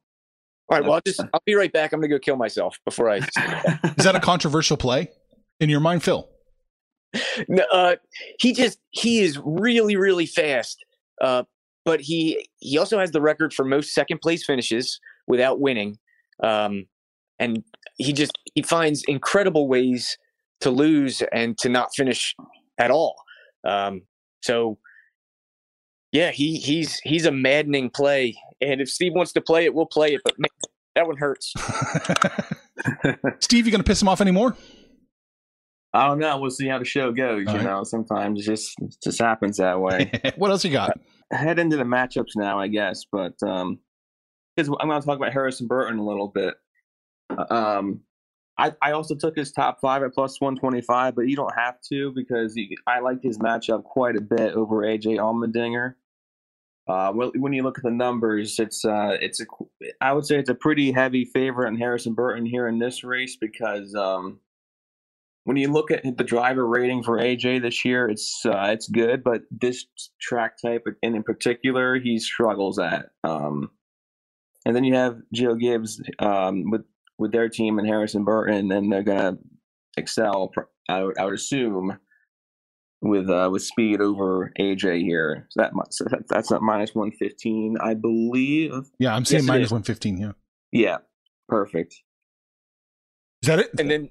All 0.70 0.78
right. 0.78 0.84
Well, 0.84 0.94
I'll 0.94 1.02
just 1.06 1.22
I'll 1.34 1.42
be 1.46 1.56
right 1.56 1.72
back. 1.72 1.94
I'm 1.94 2.00
gonna 2.00 2.10
go 2.10 2.20
kill 2.20 2.36
myself 2.36 2.78
before 2.86 3.10
I. 3.10 3.18
Is 3.98 4.06
that 4.06 4.16
a 4.16 4.20
controversial 4.20 4.78
play 4.78 5.10
in 5.60 5.70
your 5.70 5.80
mind, 5.80 6.04
Phil? 6.04 6.30
No, 7.48 7.64
uh, 7.74 7.96
he 8.40 8.54
just 8.54 8.80
he 8.92 9.20
is 9.20 9.40
really 9.44 9.96
really 9.96 10.28
fast. 10.28 10.78
Uh, 11.22 11.44
but 11.86 12.02
he 12.02 12.48
he 12.60 12.78
also 12.78 13.00
has 13.00 13.12
the 13.12 13.22
record 13.22 13.54
for 13.54 13.66
most 13.66 13.94
second 13.94 14.20
place 14.22 14.46
finishes 14.46 15.00
without 15.28 15.60
winning. 15.60 15.98
Um, 16.44 16.86
and 17.40 17.64
he 17.98 18.14
just 18.14 18.38
he 18.54 18.62
finds 18.62 19.04
incredible 19.08 19.68
ways 19.68 20.18
to 20.62 20.70
lose 20.70 21.24
and 21.32 21.58
to 21.60 21.70
not 21.70 21.90
finish 21.96 22.36
at 22.78 22.92
all. 22.92 23.16
Um, 23.64 24.04
so 24.42 24.78
yeah, 26.12 26.32
he 26.32 26.58
he's 26.58 27.00
he's 27.00 27.26
a 27.26 27.32
maddening 27.32 27.90
play. 27.90 28.36
And 28.62 28.82
if 28.82 28.90
Steve 28.90 29.14
wants 29.14 29.34
to 29.34 29.42
play 29.42 29.66
it, 29.66 29.74
we'll 29.74 29.86
play 29.86 30.14
it. 30.14 30.22
But 30.24 30.38
man, 30.38 30.50
that 30.96 31.08
one 31.08 31.18
hurts. 31.18 31.54
Steve, 33.40 33.66
you 33.66 33.72
gonna 33.72 33.84
piss 33.84 34.02
him 34.02 34.08
off 34.08 34.22
anymore? 34.22 34.56
I 35.94 36.08
don't 36.08 36.20
know. 36.20 36.38
We'll 36.38 36.52
see 36.52 36.68
how 36.68 36.78
the 36.78 36.86
show 36.86 37.12
goes. 37.12 37.48
All 37.48 37.54
you 37.54 37.60
right. 37.60 37.66
know, 37.66 37.84
sometimes 37.84 38.42
it 38.42 38.44
just 38.44 38.76
it 38.80 38.96
just 39.04 39.20
happens 39.20 39.58
that 39.58 39.80
way. 39.80 40.12
what 40.36 40.52
else 40.52 40.64
you 40.64 40.72
got? 40.72 41.00
Head 41.32 41.60
into 41.60 41.78
the 41.78 41.84
matchups 41.84 42.36
now, 42.36 42.60
I 42.60 42.68
guess. 42.68 43.06
But 43.12 43.34
um, 43.44 43.80
because 44.56 44.70
I'm 44.80 44.88
going 44.88 45.02
to 45.02 45.06
talk 45.06 45.18
about 45.18 45.34
Harrison 45.34 45.68
Burton 45.68 46.00
a 46.00 46.06
little 46.06 46.28
bit. 46.28 46.56
Um, 47.50 48.02
I 48.58 48.74
I 48.82 48.92
also 48.92 49.16
took 49.16 49.36
his 49.36 49.52
top 49.52 49.80
five 49.82 50.04
at 50.04 50.14
plus 50.14 50.40
125, 50.40 51.16
but 51.16 51.28
you 51.28 51.36
don't 51.36 51.54
have 51.56 51.82
to 51.90 52.12
because 52.14 52.56
you, 52.56 52.76
I 52.86 53.00
like 53.00 53.24
his 53.24 53.40
matchup 53.40 53.84
quite 53.84 54.16
a 54.16 54.22
bit 54.22 54.54
over 54.54 54.78
AJ 54.84 55.18
Allmendinger. 55.18 55.96
Uh, 56.90 57.12
when 57.14 57.54
you 57.54 57.62
look 57.62 57.78
at 57.78 57.84
the 57.84 57.92
numbers, 57.92 58.58
it's 58.58 58.84
uh, 58.84 59.16
it's 59.22 59.40
a 59.40 59.46
I 60.02 60.12
would 60.12 60.26
say 60.26 60.40
it's 60.40 60.50
a 60.50 60.56
pretty 60.56 60.92
heavy 60.92 61.24
favorite 61.24 61.68
in 61.68 61.78
Harrison 61.78 62.16
Burton 62.16 62.48
here 62.48 62.68
in 62.68 62.80
this 62.80 63.04
race 63.04 63.38
because 63.40 63.94
um, 63.94 64.40
when 65.44 65.56
you 65.56 65.72
look 65.72 65.92
at 65.92 66.18
the 66.18 66.24
driver 66.24 66.68
rating 66.68 67.04
for 67.04 67.20
AJ 67.20 67.62
this 67.62 67.86
year, 67.86 68.10
it's 68.10 68.44
uh, 68.44 68.70
it's 68.72 68.88
good, 68.88 69.24
but 69.24 69.44
this 69.52 69.86
track 70.20 70.54
type 70.60 70.84
and 71.04 71.16
in 71.16 71.22
particular, 71.22 72.00
he 72.00 72.18
struggles 72.18 72.80
at. 72.80 73.10
Um, 73.24 73.70
and 74.66 74.76
then 74.76 74.84
you 74.84 74.96
have 74.96 75.20
Joe 75.32 75.54
Gibbs 75.54 76.02
um, 76.18 76.72
with 76.72 76.86
with 77.20 77.32
their 77.32 77.50
team 77.50 77.78
and 77.78 77.88
Harrison 77.88 78.24
Burton, 78.24 78.72
and 78.72 78.92
they're 78.92 79.04
gonna 79.04 79.38
excel 79.96 80.52
I 80.90 81.04
would, 81.04 81.20
I 81.20 81.26
would 81.26 81.36
assume 81.36 82.00
with 83.02 83.30
uh, 83.30 83.50
with 83.52 83.64
speed 83.64 84.02
over 84.02 84.52
AJ 84.60 85.02
here. 85.02 85.48
So 85.50 85.62
that 85.62 85.72
so 85.92 86.06
that's 86.28 86.52
at 86.52 86.62
minus 86.62 86.94
one 86.94 87.12
fifteen, 87.12 87.78
I 87.82 87.94
believe. 87.94 88.74
Yeah, 89.00 89.16
I'm 89.16 89.26
saying 89.26 89.44
yes, 89.44 89.48
minus 89.48 89.72
one 89.72 89.84
fifteen. 89.84 90.18
Yeah. 90.18 90.32
Yeah. 90.72 90.98
Perfect. 91.48 91.96
Is 93.42 93.48
that 93.48 93.60
it? 93.60 93.72
And 93.80 93.90
then 93.90 94.10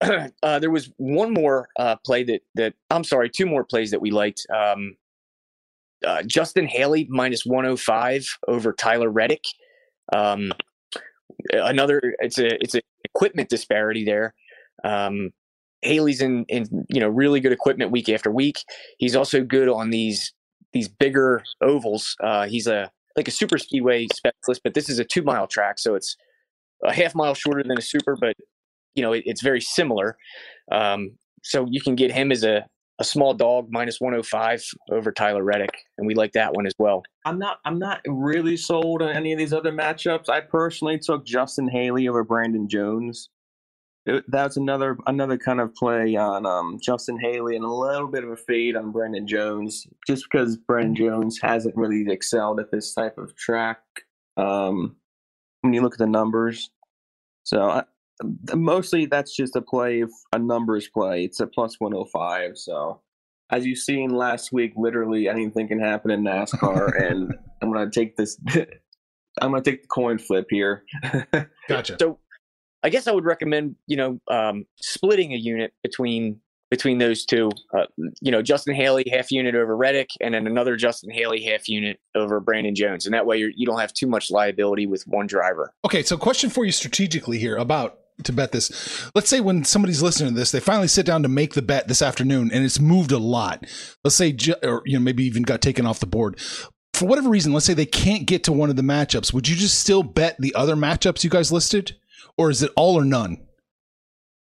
uh, 0.42 0.58
there 0.58 0.70
was 0.70 0.90
one 0.96 1.32
more 1.32 1.68
uh, 1.78 1.96
play 2.04 2.24
that 2.24 2.42
that 2.54 2.74
I'm 2.90 3.04
sorry, 3.04 3.30
two 3.30 3.46
more 3.46 3.64
plays 3.64 3.90
that 3.90 4.00
we 4.00 4.10
liked. 4.10 4.46
Um, 4.54 4.96
uh, 6.06 6.22
Justin 6.22 6.66
Haley 6.66 7.06
minus 7.10 7.44
105 7.44 8.26
over 8.48 8.72
Tyler 8.72 9.10
Reddick. 9.10 9.44
Um, 10.14 10.52
another, 11.52 12.14
it's 12.20 12.38
a 12.38 12.54
it's 12.62 12.74
an 12.74 12.80
equipment 13.04 13.48
disparity 13.50 14.04
there. 14.04 14.34
Um, 14.84 15.30
Haley's 15.82 16.20
in 16.20 16.44
in 16.48 16.66
you 16.88 17.00
know 17.00 17.08
really 17.08 17.40
good 17.40 17.52
equipment 17.52 17.90
week 17.90 18.08
after 18.08 18.30
week. 18.30 18.58
He's 18.98 19.16
also 19.16 19.42
good 19.42 19.68
on 19.68 19.90
these 19.90 20.32
these 20.72 20.88
bigger 20.88 21.42
ovals. 21.62 22.16
Uh, 22.22 22.46
he's 22.46 22.66
a 22.66 22.90
like 23.16 23.28
a 23.28 23.32
super 23.32 23.58
speedway 23.58 24.06
specialist, 24.14 24.60
but 24.62 24.74
this 24.74 24.88
is 24.88 24.98
a 24.98 25.04
two 25.04 25.22
mile 25.22 25.46
track, 25.46 25.78
so 25.78 25.94
it's 25.94 26.16
a 26.84 26.92
half 26.92 27.14
mile 27.14 27.34
shorter 27.34 27.62
than 27.62 27.78
a 27.78 27.82
super, 27.82 28.16
but 28.20 28.36
you 28.94 29.02
know 29.02 29.12
it, 29.12 29.22
it's 29.26 29.42
very 29.42 29.60
similar. 29.60 30.16
Um, 30.70 31.12
so 31.42 31.66
you 31.70 31.80
can 31.80 31.94
get 31.94 32.12
him 32.12 32.30
as 32.30 32.44
a 32.44 32.66
a 32.98 33.04
small 33.04 33.32
dog 33.32 33.68
minus 33.70 33.98
105 33.98 34.62
over 34.92 35.10
Tyler 35.10 35.42
Reddick, 35.42 35.74
and 35.96 36.06
we 36.06 36.14
like 36.14 36.32
that 36.32 36.52
one 36.52 36.66
as 36.66 36.74
well. 36.78 37.02
I'm 37.24 37.38
not 37.38 37.58
I'm 37.64 37.78
not 37.78 38.00
really 38.06 38.56
sold 38.56 39.02
on 39.02 39.08
any 39.08 39.32
of 39.32 39.38
these 39.38 39.54
other 39.54 39.72
matchups. 39.72 40.28
I 40.28 40.40
personally 40.40 40.98
took 40.98 41.24
Justin 41.24 41.68
Haley 41.68 42.08
over 42.08 42.22
Brandon 42.22 42.68
Jones. 42.68 43.30
It, 44.10 44.24
that's 44.28 44.56
another 44.56 44.98
another 45.06 45.38
kind 45.38 45.60
of 45.60 45.72
play 45.74 46.16
on 46.16 46.44
um, 46.44 46.80
Justin 46.82 47.18
Haley 47.20 47.54
and 47.54 47.64
a 47.64 47.70
little 47.70 48.08
bit 48.08 48.24
of 48.24 48.30
a 48.30 48.36
fade 48.36 48.74
on 48.74 48.90
Brandon 48.90 49.26
Jones, 49.26 49.86
just 50.04 50.24
because 50.24 50.56
Brandon 50.56 50.96
Jones 50.96 51.38
hasn't 51.40 51.76
really 51.76 52.10
excelled 52.10 52.58
at 52.58 52.72
this 52.72 52.92
type 52.92 53.18
of 53.18 53.36
track. 53.36 53.78
Um, 54.36 54.96
when 55.60 55.74
you 55.74 55.82
look 55.82 55.94
at 55.94 55.98
the 55.98 56.06
numbers, 56.06 56.70
so 57.44 57.62
I, 57.62 57.84
mostly 58.54 59.06
that's 59.06 59.36
just 59.36 59.54
a 59.54 59.62
play, 59.62 60.04
a 60.32 60.38
numbers 60.38 60.88
play. 60.88 61.24
It's 61.24 61.38
a 61.38 61.46
plus 61.46 61.78
105. 61.78 62.58
So, 62.58 63.00
as 63.50 63.64
you've 63.64 63.78
seen 63.78 64.10
last 64.10 64.50
week, 64.50 64.72
literally 64.76 65.28
anything 65.28 65.68
can 65.68 65.78
happen 65.78 66.10
in 66.10 66.24
NASCAR, 66.24 67.00
and 67.10 67.32
I'm 67.62 67.72
gonna 67.72 67.90
take 67.90 68.16
this. 68.16 68.40
I'm 69.40 69.52
gonna 69.52 69.62
take 69.62 69.82
the 69.82 69.88
coin 69.88 70.18
flip 70.18 70.46
here. 70.50 70.82
gotcha. 71.68 71.96
So, 72.00 72.18
I 72.82 72.90
guess 72.90 73.06
I 73.06 73.12
would 73.12 73.24
recommend 73.24 73.76
you 73.86 73.96
know 73.96 74.20
um, 74.28 74.66
splitting 74.76 75.32
a 75.32 75.36
unit 75.36 75.72
between 75.82 76.40
between 76.70 76.98
those 76.98 77.24
two. 77.24 77.50
Uh, 77.74 77.86
you 78.20 78.30
know, 78.30 78.42
Justin 78.42 78.74
Haley 78.74 79.04
half 79.10 79.30
unit 79.30 79.54
over 79.54 79.76
Reddick, 79.76 80.10
and 80.20 80.34
then 80.34 80.46
another 80.46 80.76
Justin 80.76 81.10
Haley 81.10 81.42
half 81.42 81.68
unit 81.68 82.00
over 82.14 82.40
Brandon 82.40 82.74
Jones, 82.74 83.06
and 83.06 83.14
that 83.14 83.26
way 83.26 83.38
you're, 83.38 83.50
you 83.50 83.66
do 83.66 83.72
not 83.72 83.80
have 83.80 83.92
too 83.92 84.06
much 84.06 84.30
liability 84.30 84.86
with 84.86 85.02
one 85.06 85.26
driver. 85.26 85.72
Okay, 85.84 86.02
so 86.02 86.16
question 86.16 86.48
for 86.48 86.64
you 86.64 86.72
strategically 86.72 87.38
here 87.38 87.56
about 87.56 87.98
to 88.24 88.32
bet 88.32 88.52
this. 88.52 89.10
Let's 89.14 89.28
say 89.28 89.40
when 89.40 89.64
somebody's 89.64 90.02
listening 90.02 90.34
to 90.34 90.38
this, 90.38 90.52
they 90.52 90.60
finally 90.60 90.88
sit 90.88 91.06
down 91.06 91.22
to 91.22 91.28
make 91.28 91.54
the 91.54 91.62
bet 91.62 91.88
this 91.88 92.02
afternoon, 92.02 92.50
and 92.52 92.64
it's 92.64 92.80
moved 92.80 93.12
a 93.12 93.18
lot. 93.18 93.64
Let's 94.04 94.16
say, 94.16 94.36
or 94.62 94.82
you 94.86 94.98
know, 94.98 95.04
maybe 95.04 95.24
even 95.24 95.42
got 95.42 95.60
taken 95.60 95.86
off 95.86 96.00
the 96.00 96.06
board. 96.06 96.38
For 96.94 97.06
whatever 97.06 97.30
reason, 97.30 97.52
let's 97.52 97.64
say 97.64 97.74
they 97.74 97.86
can't 97.86 98.26
get 98.26 98.44
to 98.44 98.52
one 98.52 98.68
of 98.68 98.76
the 98.76 98.82
matchups. 98.82 99.32
Would 99.32 99.48
you 99.48 99.56
just 99.56 99.80
still 99.80 100.02
bet 100.02 100.36
the 100.38 100.54
other 100.54 100.76
matchups 100.76 101.24
you 101.24 101.30
guys 101.30 101.50
listed, 101.50 101.96
or 102.36 102.50
is 102.50 102.62
it 102.62 102.70
all 102.76 102.96
or 102.96 103.04
none? 103.04 103.38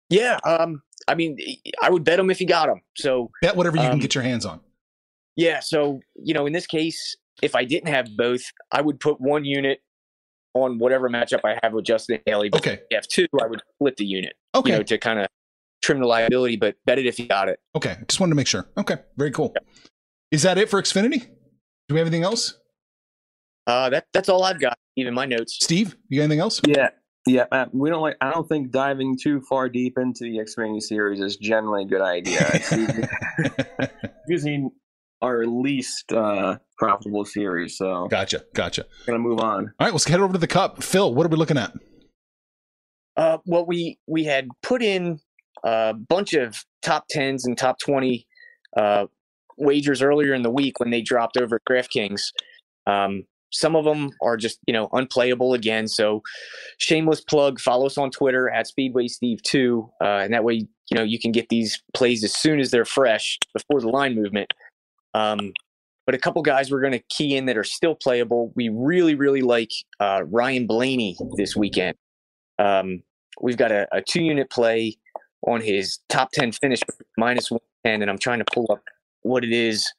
Yeah, 0.10 0.40
um, 0.46 0.82
I 1.08 1.16
mean, 1.16 1.38
I 1.82 1.90
would 1.90 2.04
bet 2.04 2.18
them 2.18 2.30
if 2.30 2.40
you 2.40 2.48
got 2.48 2.68
them. 2.68 2.82
So 2.96 3.32
bet 3.42 3.56
whatever 3.56 3.78
you 3.78 3.84
um, 3.84 3.92
can 3.92 4.00
get 4.00 4.16
your 4.16 4.24
hands 4.24 4.46
on. 4.46 4.62
Yeah, 5.36 5.60
so 5.60 6.00
you 6.16 6.34
know, 6.34 6.46
in 6.46 6.54
this 6.54 6.66
case, 6.66 7.16
if 7.42 7.56
I 7.56 7.66
didn't 7.66 7.90
have 7.90 8.08
both, 8.18 8.42
I 8.72 8.82
would 8.82 9.00
put 9.00 9.20
one 9.20 9.46
unit 9.46 9.80
on 10.54 10.80
whatever 10.80 11.10
matchup 11.10 11.42
I 11.44 11.60
have 11.62 11.74
with 11.74 11.86
Justin 11.86 12.20
Haley. 12.26 12.50
But 12.50 12.62
okay. 12.62 12.80
if 12.90 12.96
have 12.96 13.08
two, 13.08 13.28
I 13.42 13.48
would 13.48 13.62
split 13.76 13.98
the 13.98 14.06
unit. 14.06 14.34
Okay. 14.56 14.72
You 14.72 14.78
know, 14.78 14.84
to 14.84 14.98
kind 14.98 15.20
of 15.20 15.28
trim 15.82 16.00
the 16.00 16.08
liability, 16.08 16.56
but 16.56 16.76
bet 16.86 17.00
it 17.00 17.06
if 17.06 17.20
you 17.20 17.28
got 17.28 17.50
it. 17.50 17.60
Okay. 17.76 17.98
Just 18.08 18.20
wanted 18.20 18.32
to 18.32 18.36
make 18.36 18.48
sure. 18.48 18.68
Okay. 18.78 18.98
Very 19.18 19.32
cool. 19.32 19.54
Is 20.32 20.42
that 20.44 20.58
it 20.58 20.70
for 20.70 20.82
Xfinity? 20.82 21.28
Do 21.88 21.94
we 21.94 22.00
have 22.00 22.08
anything 22.08 22.24
else? 22.24 22.58
Uh, 23.66 23.90
that 23.90 24.06
that's 24.14 24.30
all 24.30 24.44
I've 24.44 24.60
got. 24.60 24.78
Even 24.96 25.14
my 25.14 25.26
notes. 25.26 25.58
Steve, 25.62 25.96
you 26.10 26.20
got 26.20 26.24
anything 26.24 26.40
else? 26.40 26.62
Yeah, 26.66 26.90
yeah. 27.28 27.46
Uh, 27.52 27.66
we 27.72 27.90
don't 27.90 28.02
like. 28.02 28.18
I 28.22 28.32
don't 28.32 28.48
think 28.48 28.72
diving 28.72 29.18
too 29.22 29.42
far 29.42 29.70
deep 29.70 29.98
into 29.98 30.24
the 30.24 30.38
Xfinity 30.38 30.82
series 30.82 31.20
is 31.20 31.38
generally 31.38 31.84
a 31.84 31.88
good 31.88 32.02
idea. 32.02 32.60
using 34.28 34.72
our 35.22 35.46
least 35.46 36.12
uh, 36.14 36.58
profitable 36.78 37.26
series. 37.26 37.78
So 37.78 38.08
gotcha, 38.08 38.46
gotcha. 38.54 38.86
Gonna 39.06 39.20
move 39.20 39.40
on. 39.40 39.74
All 39.80 39.88
right, 39.88 39.94
let's 39.94 40.06
head 40.06 40.20
over 40.20 40.34
to 40.34 40.40
the 40.40 40.48
cup. 40.48 40.84
Phil, 40.84 41.14
what 41.14 41.26
are 41.26 41.30
we 41.30 41.38
looking 41.38 41.58
at? 41.58 41.74
Uh, 43.16 43.40
well, 43.46 43.66
we 43.66 44.00
we 44.08 44.24
had 44.26 44.48
put 44.62 44.82
in 44.82 45.20
a 45.64 45.94
bunch 45.94 46.34
of 46.34 46.64
top 46.82 47.06
tens 47.10 47.46
and 47.46 47.58
top 47.58 47.80
twenty 47.80 48.28
uh, 48.76 49.08
wagers 49.58 50.02
earlier 50.02 50.34
in 50.34 50.44
the 50.44 50.52
week 50.52 50.80
when 50.80 50.92
they 50.92 51.02
dropped 51.02 51.38
over 51.38 51.56
at 51.56 51.62
DraftKings. 51.70 52.22
Um, 52.86 53.24
some 53.52 53.76
of 53.76 53.86
them 53.86 54.12
are 54.22 54.38
just 54.38 54.60
you 54.68 54.74
know 54.74 54.90
unplayable 54.94 55.54
again. 55.54 55.88
So 55.88 56.24
shameless 56.78 57.22
plug. 57.22 57.60
Follow 57.60 57.86
us 57.86 57.98
on 57.98 58.12
Twitter 58.12 58.50
at 58.50 58.68
Speedway 58.68 59.08
Steve 59.08 59.42
Two, 59.44 59.90
uh, 60.02 60.20
and 60.20 60.34
that 60.34 60.44
way 60.44 60.56
you 60.56 60.96
know 60.96 61.04
you 61.04 61.20
can 61.20 61.32
get 61.32 61.50
these 61.50 61.82
plays 61.94 62.24
as 62.24 62.34
soon 62.34 62.60
as 62.60 62.72
they're 62.72 62.86
fresh 62.86 63.38
before 63.54 63.82
the 63.82 63.90
line 63.90 64.16
movement. 64.16 64.52
Um, 65.14 65.54
but 66.06 66.16
a 66.16 66.18
couple 66.18 66.42
guys 66.42 66.72
we're 66.72 66.80
going 66.80 66.94
to 66.94 67.04
key 67.10 67.36
in 67.36 67.46
that 67.48 67.58
are 67.58 67.66
still 67.66 67.94
playable. 67.94 68.54
We 68.56 68.70
really, 68.70 69.14
really 69.14 69.42
like 69.42 69.72
uh, 70.00 70.24
Ryan 70.26 70.66
Blaney 70.66 71.18
this 71.36 71.56
weekend. 71.56 71.98
Um, 72.58 73.04
we've 73.42 73.58
got 73.58 73.74
a, 73.74 73.88
a, 73.92 74.02
two 74.02 74.24
unit 74.24 74.50
play 74.50 74.96
on 75.46 75.62
his 75.62 76.00
top 76.08 76.32
10 76.32 76.54
finish 76.54 76.80
minus 77.18 77.52
110, 77.52 78.02
and 78.02 78.10
I'm 78.10 78.18
trying 78.18 78.40
to 78.40 78.46
pull 78.54 78.68
up 78.72 78.82
what 79.24 79.44
it 79.44 79.52
is 79.52 79.92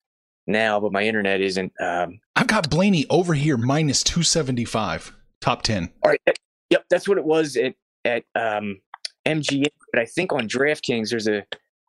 now, 0.48 0.80
but 0.80 0.92
my 0.92 1.02
internet 1.02 1.40
isn't. 1.40 1.72
Um, 1.80 2.18
I've 2.34 2.46
got 2.46 2.70
Blaney 2.70 3.06
over 3.10 3.34
here 3.34 3.56
minus 3.56 4.02
275, 4.02 5.14
top 5.40 5.62
10. 5.62 5.90
All 6.02 6.10
right. 6.10 6.38
Yep, 6.70 6.84
that's 6.90 7.08
what 7.08 7.18
it 7.18 7.24
was 7.24 7.56
at, 7.56 7.74
at 8.04 8.24
um, 8.34 8.80
MGM. 9.26 9.66
But 9.92 10.02
I 10.02 10.06
think 10.06 10.32
on 10.32 10.48
DraftKings, 10.48 11.10
there's 11.10 11.28
a, 11.28 11.44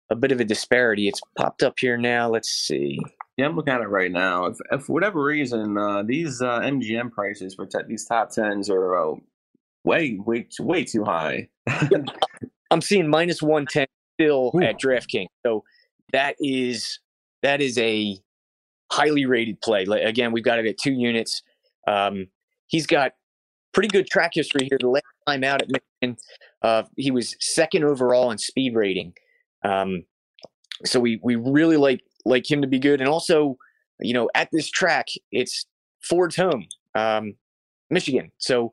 a 0.09 0.15
bit 0.15 0.31
of 0.31 0.39
a 0.39 0.45
disparity. 0.45 1.07
It's 1.07 1.21
popped 1.37 1.63
up 1.63 1.75
here 1.79 1.97
now. 1.97 2.29
Let's 2.29 2.49
see. 2.49 2.99
Yeah, 3.37 3.45
I'm 3.45 3.55
looking 3.55 3.73
at 3.73 3.81
it 3.81 3.87
right 3.87 4.11
now. 4.11 4.45
If, 4.45 4.57
if 4.71 4.83
for 4.83 4.93
whatever 4.93 5.23
reason 5.23 5.77
uh, 5.77 6.03
these 6.03 6.41
uh, 6.41 6.59
MGM 6.59 7.11
prices 7.11 7.55
for 7.55 7.65
te- 7.65 7.87
these 7.87 8.05
top 8.05 8.31
tens 8.31 8.69
are 8.69 8.97
uh, 8.97 9.15
way, 9.83 10.17
way, 10.25 10.47
way 10.59 10.83
too 10.83 11.05
high. 11.05 11.47
I'm 12.71 12.81
seeing 12.81 13.07
minus 13.07 13.41
one 13.41 13.65
ten 13.65 13.87
still 14.19 14.51
Ooh. 14.55 14.61
at 14.61 14.79
DraftKings. 14.79 15.27
So 15.45 15.63
that 16.11 16.35
is 16.39 16.99
that 17.41 17.61
is 17.61 17.77
a 17.77 18.17
highly 18.91 19.25
rated 19.25 19.61
play. 19.61 19.83
Again, 19.83 20.31
we've 20.31 20.43
got 20.43 20.59
it 20.59 20.65
at 20.65 20.77
two 20.77 20.93
units. 20.93 21.41
Um, 21.87 22.27
he's 22.67 22.87
got 22.87 23.13
pretty 23.73 23.89
good 23.89 24.09
track 24.09 24.31
history 24.33 24.67
here. 24.69 24.77
The 24.79 24.89
last 24.89 25.03
time 25.27 25.43
out 25.43 25.61
at 25.61 25.69
Michigan, 25.69 26.17
uh, 26.61 26.83
he 26.97 27.11
was 27.11 27.35
second 27.39 27.83
overall 27.83 28.31
in 28.31 28.37
speed 28.37 28.75
rating. 28.75 29.13
Um, 29.63 30.03
so 30.85 30.99
we 30.99 31.19
we 31.23 31.35
really 31.35 31.77
like 31.77 32.01
like 32.25 32.49
him 32.49 32.61
to 32.61 32.67
be 32.67 32.79
good. 32.79 33.01
And 33.01 33.09
also, 33.09 33.57
you 33.99 34.13
know, 34.13 34.29
at 34.35 34.49
this 34.51 34.69
track, 34.69 35.07
it's 35.31 35.65
Ford's 36.01 36.35
home, 36.35 36.67
um, 36.95 37.35
Michigan. 37.89 38.31
So 38.37 38.71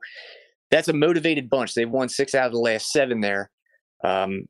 that's 0.71 0.87
a 0.87 0.93
motivated 0.93 1.49
bunch. 1.49 1.73
They've 1.73 1.89
won 1.89 2.09
six 2.09 2.35
out 2.35 2.47
of 2.47 2.53
the 2.53 2.59
last 2.59 2.91
seven 2.91 3.21
there. 3.21 3.51
Um, 4.03 4.45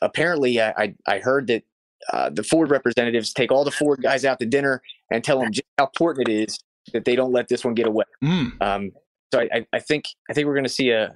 apparently, 0.00 0.60
I, 0.60 0.70
I, 0.70 0.94
I 1.06 1.18
heard 1.18 1.46
that 1.48 1.64
uh, 2.12 2.30
the 2.30 2.42
Ford 2.42 2.70
representatives 2.70 3.32
take 3.32 3.52
all 3.52 3.64
the 3.64 3.70
Ford 3.70 4.00
guys 4.02 4.24
out 4.24 4.38
to 4.40 4.46
dinner 4.46 4.82
and 5.10 5.22
tell 5.22 5.40
them 5.40 5.52
just 5.52 5.64
how 5.78 5.86
important 5.86 6.28
it 6.28 6.32
is 6.32 6.58
that 6.92 7.04
they 7.04 7.16
don't 7.16 7.32
let 7.32 7.48
this 7.48 7.64
one 7.64 7.74
get 7.74 7.86
away. 7.86 8.04
Mm. 8.22 8.60
Um, 8.60 8.92
so 9.32 9.40
I, 9.40 9.66
I, 9.72 9.78
think 9.78 10.06
I 10.28 10.34
think 10.34 10.46
we're 10.46 10.54
going 10.54 10.64
to 10.64 10.70
see 10.70 10.90
a, 10.90 11.14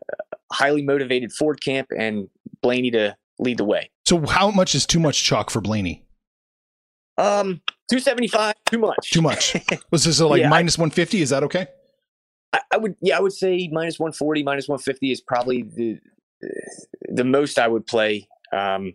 highly 0.52 0.82
motivated 0.82 1.32
Ford 1.32 1.60
camp 1.62 1.88
and 1.96 2.28
Blaney 2.62 2.90
to 2.92 3.16
lead 3.38 3.58
the 3.58 3.64
way. 3.64 3.90
So 4.06 4.24
how 4.26 4.50
much 4.50 4.74
is 4.74 4.86
too 4.86 5.00
much 5.00 5.22
chalk 5.22 5.50
for 5.50 5.60
Blaney? 5.60 6.04
Um, 7.18 7.60
two 7.90 7.98
seventy 7.98 8.28
five, 8.28 8.54
too 8.66 8.78
much. 8.78 9.10
Too 9.10 9.22
much. 9.22 9.56
Was 9.90 10.04
this 10.04 10.20
like 10.20 10.40
yeah, 10.40 10.48
minus 10.48 10.78
one 10.78 10.90
fifty? 10.90 11.22
Is 11.22 11.30
that 11.30 11.42
okay? 11.44 11.66
I, 12.52 12.60
I, 12.74 12.76
would, 12.76 12.94
yeah, 13.00 13.16
I 13.16 13.20
would 13.20 13.32
say 13.32 13.68
minus 13.72 13.98
one 13.98 14.12
forty, 14.12 14.42
minus 14.42 14.68
one 14.68 14.78
fifty 14.78 15.10
is 15.10 15.20
probably 15.20 15.62
the 15.62 15.98
the 17.08 17.24
most 17.24 17.58
I 17.58 17.68
would 17.68 17.86
play. 17.86 18.28
Um, 18.52 18.94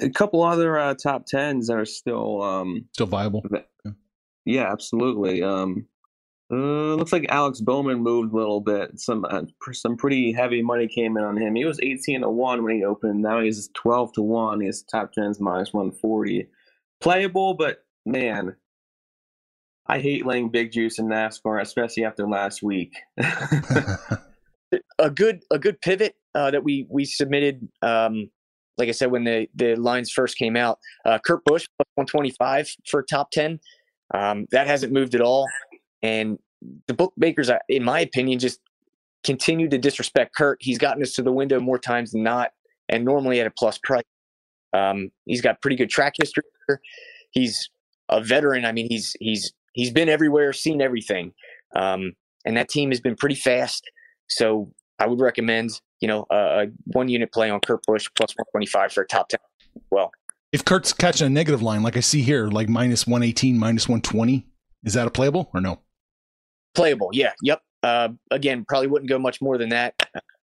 a 0.00 0.10
couple 0.10 0.42
other 0.42 0.78
uh, 0.78 0.94
top 0.94 1.26
tens 1.26 1.68
that 1.68 1.76
are 1.76 1.84
still 1.84 2.42
um, 2.42 2.84
still 2.92 3.06
viable. 3.06 3.44
Yeah, 3.52 3.92
yeah 4.44 4.72
absolutely. 4.72 5.42
Um, 5.42 5.86
uh, 6.52 6.94
looks 6.94 7.12
like 7.12 7.26
Alex 7.28 7.60
Bowman 7.60 8.02
moved 8.02 8.32
a 8.32 8.36
little 8.36 8.60
bit. 8.60 8.98
Some 8.98 9.24
uh, 9.24 9.42
some 9.72 9.96
pretty 9.96 10.32
heavy 10.32 10.62
money 10.62 10.88
came 10.88 11.16
in 11.16 11.24
on 11.24 11.36
him. 11.36 11.54
He 11.54 11.64
was 11.64 11.78
eighteen 11.80 12.22
to 12.22 12.30
one 12.30 12.64
when 12.64 12.76
he 12.76 12.84
opened. 12.84 13.22
Now 13.22 13.40
he's 13.40 13.68
twelve 13.74 14.12
to 14.14 14.22
one. 14.22 14.60
His 14.60 14.82
top 14.82 15.12
tens 15.12 15.40
minus 15.40 15.72
one 15.72 15.92
forty. 15.92 16.48
Playable, 17.00 17.54
but 17.54 17.84
man, 18.04 18.56
I 19.86 20.00
hate 20.00 20.26
laying 20.26 20.50
big 20.50 20.72
juice 20.72 20.98
in 20.98 21.06
NASCAR, 21.06 21.60
especially 21.62 22.04
after 22.04 22.28
last 22.28 22.62
week. 22.62 22.94
a 24.98 25.10
good 25.10 25.42
a 25.50 25.58
good 25.58 25.80
pivot 25.80 26.14
uh, 26.34 26.50
that 26.50 26.64
we 26.64 26.86
we 26.90 27.04
submitted 27.04 27.68
um, 27.82 28.30
like 28.78 28.88
I 28.88 28.92
said, 28.92 29.10
when 29.10 29.24
the, 29.24 29.48
the 29.54 29.74
lines 29.76 30.10
first 30.10 30.36
came 30.36 30.56
out, 30.56 30.78
uh, 31.04 31.18
Kurt 31.18 31.44
Busch, 31.44 31.66
125 31.94 32.74
for 32.86 33.02
top 33.02 33.30
10. 33.30 33.60
Um, 34.14 34.46
that 34.50 34.66
hasn't 34.66 34.92
moved 34.92 35.14
at 35.14 35.20
all. 35.20 35.46
And 36.02 36.38
the 36.86 36.94
bookmakers, 36.94 37.50
in 37.68 37.84
my 37.84 38.00
opinion, 38.00 38.38
just 38.38 38.60
continue 39.24 39.68
to 39.68 39.78
disrespect 39.78 40.34
Kurt. 40.34 40.58
He's 40.60 40.78
gotten 40.78 41.02
us 41.02 41.12
to 41.12 41.22
the 41.22 41.32
window 41.32 41.60
more 41.60 41.78
times 41.78 42.12
than 42.12 42.22
not, 42.22 42.52
and 42.88 43.04
normally 43.04 43.40
at 43.40 43.46
a 43.46 43.50
plus 43.50 43.78
price. 43.78 44.04
Um, 44.72 45.10
he's 45.26 45.40
got 45.40 45.60
pretty 45.60 45.76
good 45.76 45.90
track 45.90 46.14
history. 46.18 46.44
He's 47.30 47.70
a 48.08 48.20
veteran. 48.20 48.64
I 48.64 48.72
mean, 48.72 48.86
he's 48.88 49.14
he's 49.20 49.52
he's 49.72 49.90
been 49.90 50.08
everywhere, 50.08 50.52
seen 50.52 50.80
everything, 50.80 51.32
um, 51.74 52.12
and 52.44 52.56
that 52.56 52.68
team 52.68 52.90
has 52.90 53.00
been 53.00 53.16
pretty 53.16 53.34
fast. 53.34 53.84
So 54.28 54.72
I 55.00 55.06
would 55.06 55.20
recommend 55.20 55.80
you 56.00 56.08
know, 56.08 56.26
a 56.30 56.66
one 56.86 57.08
unit 57.08 57.32
play 57.32 57.50
on 57.50 57.60
Kurt 57.60 57.84
Busch 57.86 58.08
plus 58.16 58.30
125 58.30 58.92
for 58.92 59.02
a 59.02 59.06
top 59.06 59.28
10 59.28 59.38
well. 59.90 60.10
If 60.52 60.64
Kurt's 60.64 60.92
catching 60.92 61.26
a 61.26 61.30
negative 61.30 61.62
line, 61.62 61.82
like 61.82 61.96
I 61.96 62.00
see 62.00 62.22
here, 62.22 62.48
like 62.48 62.68
minus 62.68 63.06
118, 63.06 63.56
minus 63.56 63.88
120, 63.88 64.46
is 64.84 64.94
that 64.94 65.06
a 65.06 65.10
playable 65.10 65.50
or 65.54 65.60
no? 65.60 65.80
Playable, 66.74 67.10
yeah. 67.12 67.32
Yep. 67.42 67.60
Uh, 67.82 68.08
again, 68.30 68.64
probably 68.66 68.88
wouldn't 68.88 69.08
go 69.08 69.18
much 69.18 69.40
more 69.40 69.58
than 69.58 69.68
that. 69.68 69.94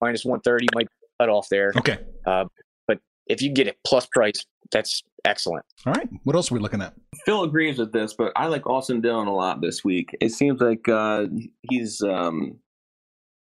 Minus 0.02 0.26
130 0.26 0.68
might 0.74 0.88
cut 1.20 1.30
off 1.30 1.48
there. 1.50 1.72
Okay. 1.78 2.00
Uh, 2.26 2.46
but 2.88 3.00
if 3.28 3.42
you 3.42 3.52
get 3.52 3.68
it 3.68 3.78
plus 3.86 4.08
price, 4.08 4.44
that's 4.72 5.04
excellent. 5.26 5.64
All 5.86 5.94
right. 5.94 6.10
What 6.24 6.36
else 6.36 6.52
are 6.52 6.56
we 6.56 6.62
looking 6.62 6.82
at? 6.82 6.96
Phil 7.26 7.44
agrees 7.44 7.78
with 7.78 7.92
this, 7.92 8.16
but 8.16 8.32
I 8.36 8.48
like 8.48 8.66
Austin 8.66 9.02
Dillon 9.02 9.28
a 9.28 9.36
lot 9.36 9.62
this 9.62 9.84
week. 9.84 10.16
It 10.20 10.30
seems 10.30 10.60
like 10.60 10.88
uh, 10.90 11.28
he's 11.70 12.02
um, 12.02 12.58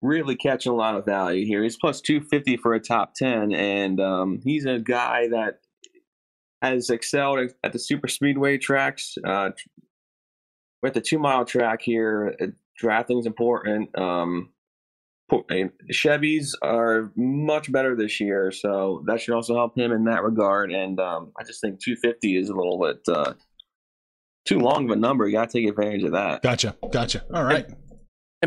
really 0.03 0.35
catching 0.35 0.71
a 0.71 0.75
lot 0.75 0.95
of 0.95 1.05
value 1.05 1.45
here. 1.45 1.63
He's 1.63 1.77
plus 1.77 2.01
250 2.01 2.57
for 2.57 2.73
a 2.73 2.79
top 2.79 3.15
10, 3.15 3.53
and 3.53 3.99
um, 3.99 4.39
he's 4.43 4.65
a 4.65 4.79
guy 4.79 5.29
that 5.29 5.59
has 6.61 6.89
excelled 6.89 7.51
at 7.63 7.73
the 7.73 7.79
super 7.79 8.07
speedway 8.07 8.57
tracks. 8.57 9.17
Uh, 9.25 9.51
we're 10.81 10.91
the 10.91 11.01
two 11.01 11.19
mile 11.19 11.45
track 11.45 11.81
here. 11.81 12.35
Uh, 12.39 12.47
drafting's 12.79 13.25
important. 13.25 13.97
Um, 13.97 14.49
Chevys 15.91 16.51
are 16.61 17.11
much 17.15 17.71
better 17.71 17.95
this 17.95 18.19
year, 18.19 18.51
so 18.51 19.03
that 19.07 19.19
should 19.19 19.33
also 19.33 19.55
help 19.55 19.75
him 19.75 19.91
in 19.91 20.03
that 20.03 20.21
regard. 20.21 20.71
And 20.71 20.99
um, 20.99 21.31
I 21.39 21.43
just 21.43 21.59
think 21.59 21.79
250 21.79 22.37
is 22.37 22.49
a 22.49 22.53
little 22.53 22.79
bit 22.79 22.99
uh, 23.07 23.33
too 24.45 24.59
long 24.59 24.85
of 24.85 24.91
a 24.91 24.95
number. 24.95 25.25
You 25.25 25.31
got 25.31 25.49
to 25.49 25.59
take 25.59 25.67
advantage 25.67 26.03
of 26.03 26.11
that. 26.11 26.43
Gotcha. 26.43 26.75
Gotcha. 26.91 27.23
All 27.33 27.43
right 27.43 27.65
and 27.65 27.75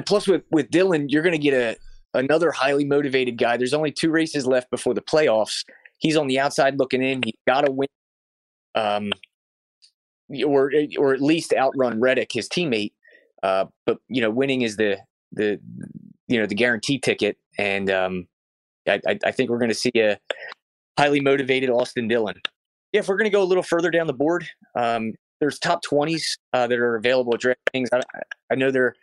plus 0.04 0.26
with 0.26 0.42
with 0.50 0.70
Dillon, 0.70 1.09
you're 1.09 1.22
going 1.22 1.32
to 1.32 1.38
get 1.38 1.54
a 1.54 1.76
another 2.18 2.50
highly 2.50 2.85
motivated 2.85 3.38
guy. 3.38 3.56
There's 3.56 3.74
only 3.74 3.92
two 3.92 4.11
races 4.11 4.46
left 4.46 4.70
before 4.70 4.94
the 4.94 5.02
playoffs. 5.02 5.64
He's 5.98 6.16
on 6.16 6.26
the 6.26 6.38
outside 6.38 6.78
looking 6.78 7.02
in. 7.02 7.22
He's 7.24 7.35
got 7.46 7.62
to 7.62 7.72
win, 7.72 7.88
um, 8.74 9.12
or 10.44 10.72
or 10.98 11.14
at 11.14 11.22
least 11.22 11.54
outrun 11.54 12.00
Reddick, 12.00 12.32
his 12.32 12.48
teammate. 12.48 12.92
Uh, 13.42 13.66
but 13.87 13.98
you 14.09 14.20
know, 14.20 14.30
winning 14.30 14.62
is 14.62 14.76
the 14.76 14.98
the 15.32 15.61
you 16.28 16.38
know 16.38 16.46
the 16.46 16.54
guarantee 16.54 16.98
ticket, 16.98 17.38
and 17.59 17.90
um, 17.90 18.26
I, 18.87 19.00
I 19.24 19.30
think 19.32 19.50
we're 19.50 19.59
going 19.59 19.70
to 19.70 19.74
see 19.74 19.92
a 19.96 20.18
highly 20.98 21.20
motivated 21.20 21.70
Austin 21.70 22.09
Dillon. 22.09 22.40
Yeah, 22.92 23.00
if 23.00 23.09
we're 23.09 23.16
going 23.16 23.30
to 23.30 23.35
go 23.35 23.42
a 23.42 23.44
little 23.44 23.62
further 23.62 23.90
down 23.90 24.06
the 24.06 24.12
board, 24.12 24.46
um, 24.74 25.12
there's 25.40 25.59
top 25.59 25.85
20s 25.85 26.38
uh, 26.52 26.66
that 26.66 26.78
are 26.78 26.96
available 26.96 27.35
at 27.35 27.40
DraftKings. 27.40 27.88
I, 27.92 28.00
I 28.50 28.54
know 28.54 28.70
they're 28.70 28.94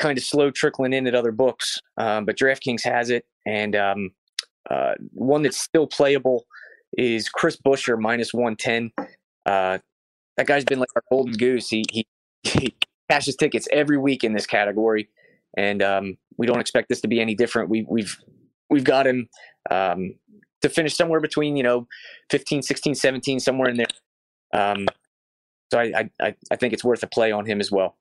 kind 0.00 0.18
of 0.18 0.24
slow 0.24 0.50
trickling 0.50 0.92
in 0.92 1.06
at 1.06 1.14
other 1.14 1.30
books, 1.30 1.78
um, 1.98 2.24
but 2.24 2.36
DraftKings 2.36 2.82
has 2.82 3.10
it. 3.10 3.24
And 3.46 3.76
um, 3.76 4.10
uh, 4.68 4.94
one 5.12 5.42
that's 5.42 5.60
still 5.60 5.86
playable 5.86 6.44
is 6.98 7.28
Chris 7.28 7.56
Buescher 7.56 8.00
minus 8.00 8.34
110. 8.34 8.90
Uh, 9.46 9.78
that 10.36 10.46
guy's 10.46 10.64
been 10.64 10.80
like 10.80 10.88
our 10.96 11.04
golden 11.10 11.34
goose. 11.34 11.68
He, 11.68 11.84
he, 11.92 12.06
he 12.42 12.74
cashes 13.08 13.36
tickets 13.36 13.68
every 13.72 13.98
week 13.98 14.24
in 14.24 14.32
this 14.32 14.46
category. 14.46 15.08
And 15.56 15.82
um, 15.82 16.16
we 16.38 16.46
don't 16.46 16.60
expect 16.60 16.88
this 16.88 17.00
to 17.02 17.08
be 17.08 17.20
any 17.20 17.34
different. 17.34 17.68
We, 17.68 17.86
we've 17.88 18.16
we've 18.70 18.84
got 18.84 19.06
him 19.06 19.28
um, 19.70 20.14
to 20.62 20.68
finish 20.68 20.96
somewhere 20.96 21.20
between 21.20 21.56
you 21.56 21.62
know 21.64 21.88
15, 22.30 22.62
16, 22.62 22.94
17, 22.94 23.40
somewhere 23.40 23.68
in 23.68 23.76
there. 23.76 23.86
Um, 24.52 24.86
so 25.72 25.80
I, 25.80 26.08
I 26.22 26.34
I 26.52 26.56
think 26.56 26.72
it's 26.72 26.84
worth 26.84 27.02
a 27.02 27.08
play 27.08 27.32
on 27.32 27.46
him 27.46 27.60
as 27.60 27.70
well. 27.70 27.96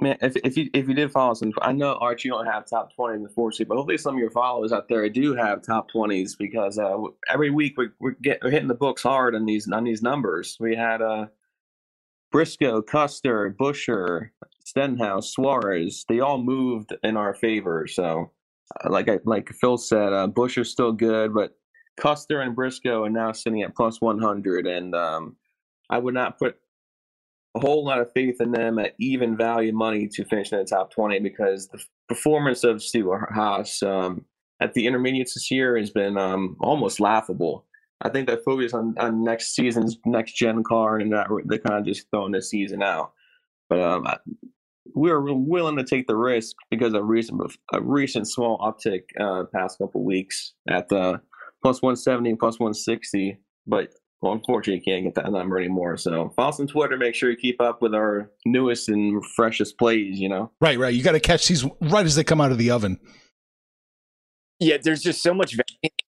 Man, 0.00 0.16
if 0.20 0.36
if 0.44 0.56
you 0.56 0.70
if 0.74 0.86
you 0.86 0.94
did 0.94 1.10
follow 1.10 1.34
some, 1.34 1.52
I 1.60 1.72
know 1.72 1.94
Archie, 1.94 2.28
you 2.28 2.34
don't 2.34 2.46
have 2.46 2.66
top 2.66 2.94
twenty 2.94 3.16
in 3.16 3.22
the 3.22 3.28
four 3.28 3.50
seat, 3.50 3.68
but 3.68 3.76
hopefully 3.76 3.98
some 3.98 4.14
of 4.14 4.20
your 4.20 4.30
followers 4.30 4.72
out 4.72 4.88
there 4.88 5.08
do 5.08 5.34
have 5.34 5.62
top 5.62 5.88
twenties 5.88 6.36
because 6.36 6.78
uh, 6.78 6.96
every 7.28 7.50
week 7.50 7.76
we 7.76 7.88
we 7.98 8.12
get 8.22 8.38
we're 8.42 8.50
hitting 8.50 8.68
the 8.68 8.74
books 8.74 9.02
hard 9.02 9.34
on 9.34 9.44
these 9.44 9.70
on 9.70 9.84
these 9.84 10.02
numbers. 10.02 10.56
We 10.60 10.76
had 10.76 11.02
uh, 11.02 11.26
Briscoe, 12.30 12.82
Custer, 12.82 13.56
Buescher, 13.58 14.30
Stenhouse, 14.64 15.32
Suarez. 15.32 16.04
They 16.08 16.20
all 16.20 16.38
moved 16.38 16.94
in 17.02 17.16
our 17.16 17.34
favor. 17.34 17.86
So, 17.88 18.30
uh, 18.84 18.90
like 18.90 19.08
I 19.08 19.18
like 19.24 19.48
Phil 19.60 19.78
said, 19.78 20.12
uh, 20.12 20.28
Buescher's 20.28 20.70
still 20.70 20.92
good, 20.92 21.34
but 21.34 21.56
Custer 21.96 22.40
and 22.40 22.54
Briscoe 22.54 23.04
are 23.04 23.10
now 23.10 23.32
sitting 23.32 23.62
at 23.62 23.74
plus 23.74 24.00
one 24.00 24.20
hundred, 24.20 24.66
and 24.66 24.94
um, 24.94 25.36
I 25.90 25.98
would 25.98 26.14
not 26.14 26.38
put 26.38 26.56
a 27.56 27.60
whole 27.60 27.84
lot 27.84 28.00
of 28.00 28.12
faith 28.12 28.40
in 28.40 28.52
them 28.52 28.78
at 28.78 28.94
even 28.98 29.36
value 29.36 29.72
money 29.72 30.08
to 30.08 30.24
finish 30.24 30.52
in 30.52 30.58
the 30.58 30.64
top 30.64 30.92
20 30.92 31.18
because 31.20 31.68
the 31.68 31.82
performance 32.08 32.64
of 32.64 32.82
Stewart 32.82 33.30
Haas 33.32 33.82
um, 33.82 34.24
at 34.60 34.74
the 34.74 34.86
intermediates 34.86 35.34
this 35.34 35.50
year 35.50 35.76
has 35.76 35.90
been 35.90 36.18
um, 36.18 36.56
almost 36.60 37.00
laughable. 37.00 37.64
I 38.00 38.10
think 38.10 38.28
they 38.28 38.36
focus 38.44 38.74
on, 38.74 38.94
on 38.98 39.24
next 39.24 39.54
season's 39.54 39.98
next 40.04 40.34
gen 40.34 40.62
car 40.62 40.98
and 40.98 41.12
that 41.12 41.26
they're 41.46 41.58
kind 41.58 41.80
of 41.80 41.84
just 41.84 42.06
throwing 42.10 42.32
this 42.32 42.50
season 42.50 42.82
out. 42.82 43.12
But 43.68 43.80
um, 43.80 44.06
we're 44.94 45.20
willing 45.20 45.76
to 45.76 45.84
take 45.84 46.06
the 46.06 46.16
risk 46.16 46.54
because 46.70 46.94
of 46.94 47.04
recent 47.06 47.40
a 47.72 47.80
recent 47.80 48.28
small 48.28 48.58
uptick 48.58 49.02
uh, 49.20 49.44
past 49.52 49.78
couple 49.78 50.04
weeks 50.04 50.54
at 50.68 50.88
the 50.88 51.20
plus 51.62 51.82
170 51.82 52.36
plus 52.36 52.58
160. 52.58 53.38
But 53.66 53.90
well, 54.20 54.32
unfortunately, 54.32 54.82
you 54.84 54.92
can't 54.92 55.04
get 55.04 55.22
that 55.22 55.30
number 55.30 55.58
anymore. 55.58 55.96
So 55.96 56.30
follow 56.34 56.48
us 56.48 56.58
on 56.60 56.66
Twitter. 56.66 56.96
Make 56.96 57.14
sure 57.14 57.30
you 57.30 57.36
keep 57.36 57.60
up 57.60 57.80
with 57.80 57.94
our 57.94 58.30
newest 58.44 58.88
and 58.88 59.24
freshest 59.36 59.78
plays. 59.78 60.18
You 60.18 60.28
know, 60.28 60.50
right, 60.60 60.78
right. 60.78 60.92
You 60.92 61.02
got 61.02 61.12
to 61.12 61.20
catch 61.20 61.46
these 61.46 61.64
right 61.80 62.04
as 62.04 62.16
they 62.16 62.24
come 62.24 62.40
out 62.40 62.50
of 62.50 62.58
the 62.58 62.70
oven. 62.70 62.98
Yeah, 64.58 64.78
there's 64.82 65.02
just 65.02 65.22
so 65.22 65.32
much 65.32 65.56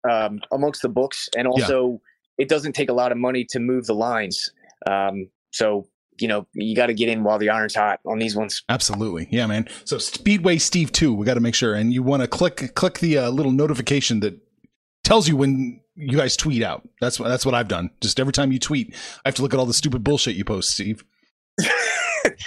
um, 0.09 0.41
amongst 0.53 0.83
the 0.83 0.89
books, 0.89 1.29
and 1.37 1.49
also 1.49 2.01
yeah. 2.39 2.45
it 2.45 2.49
doesn't 2.49 2.75
take 2.75 2.89
a 2.89 2.93
lot 2.93 3.11
of 3.11 3.19
money 3.19 3.45
to 3.51 3.59
move 3.59 3.87
the 3.87 3.95
lines. 3.95 4.53
Um, 4.89 5.29
so 5.53 5.89
you 6.21 6.29
know, 6.29 6.47
you 6.53 6.75
got 6.75 6.87
to 6.87 6.95
get 6.95 7.09
in 7.09 7.23
while 7.23 7.39
the 7.39 7.49
iron's 7.49 7.75
hot 7.75 8.01
on 8.05 8.19
these 8.19 8.37
ones. 8.37 8.63
Absolutely, 8.69 9.29
yeah, 9.31 9.47
man. 9.47 9.69
So 9.85 9.99
Speedway 9.99 10.59
Steve 10.59 10.93
too. 10.93 11.13
We 11.13 11.27
got 11.27 11.35
to 11.35 11.41
make 11.41 11.55
sure, 11.55 11.75
and 11.75 11.93
you 11.93 12.05
want 12.05 12.23
to 12.23 12.29
click 12.29 12.75
click 12.77 13.01
the 13.01 13.19
uh, 13.19 13.31
little 13.31 13.53
notification 13.53 14.21
that 14.21 14.39
tells 15.09 15.27
you 15.27 15.37
when 15.37 15.81
you 15.97 16.19
guys 16.19 16.37
tweet 16.37 16.63
out. 16.63 16.87
That's 17.01 17.19
what 17.19 17.29
that's 17.29 17.47
what 17.47 17.55
I've 17.55 17.67
done. 17.67 17.91
Just 18.03 18.21
every 18.21 18.33
time 18.33 18.53
you 18.53 18.59
tweet, 18.59 18.95
I 19.25 19.29
have 19.29 19.35
to 19.37 19.43
look 19.43 19.55
at 19.55 19.59
all 19.59 19.65
the 19.67 19.73
stupid 19.75 20.05
bullshit 20.05 20.37
you 20.37 20.45
post, 20.45 20.71
Steve. 20.71 21.03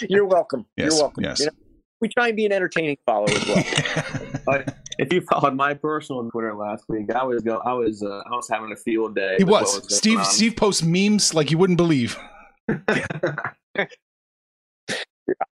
You're 0.07 0.25
welcome. 0.27 0.67
Yes, 0.77 0.93
You're 0.93 1.01
welcome. 1.01 1.23
yes. 1.23 1.39
You 1.39 1.47
know, 1.47 1.51
we 2.01 2.07
try 2.09 2.27
and 2.27 2.37
be 2.37 2.45
an 2.45 2.51
entertaining 2.51 2.97
follower 3.05 3.31
as 3.31 3.47
well. 3.47 3.63
Uh, 4.47 4.63
if 4.97 5.13
you 5.13 5.21
followed 5.21 5.53
my 5.53 5.71
personal 5.75 6.27
Twitter 6.31 6.55
last 6.55 6.83
week, 6.89 7.11
I 7.13 7.23
was 7.23 7.43
go. 7.43 7.61
I 7.63 7.73
was. 7.73 8.01
Uh, 8.01 8.23
I 8.25 8.35
was 8.35 8.49
having 8.49 8.71
a 8.71 8.75
field 8.75 9.13
day. 9.15 9.35
He 9.37 9.43
with 9.43 9.51
what 9.51 9.61
was. 9.61 9.95
Steve 9.95 10.17
on. 10.17 10.25
Steve 10.25 10.55
posts 10.55 10.81
memes 10.81 11.35
like 11.35 11.51
you 11.51 11.59
wouldn't 11.59 11.77
believe. 11.77 12.17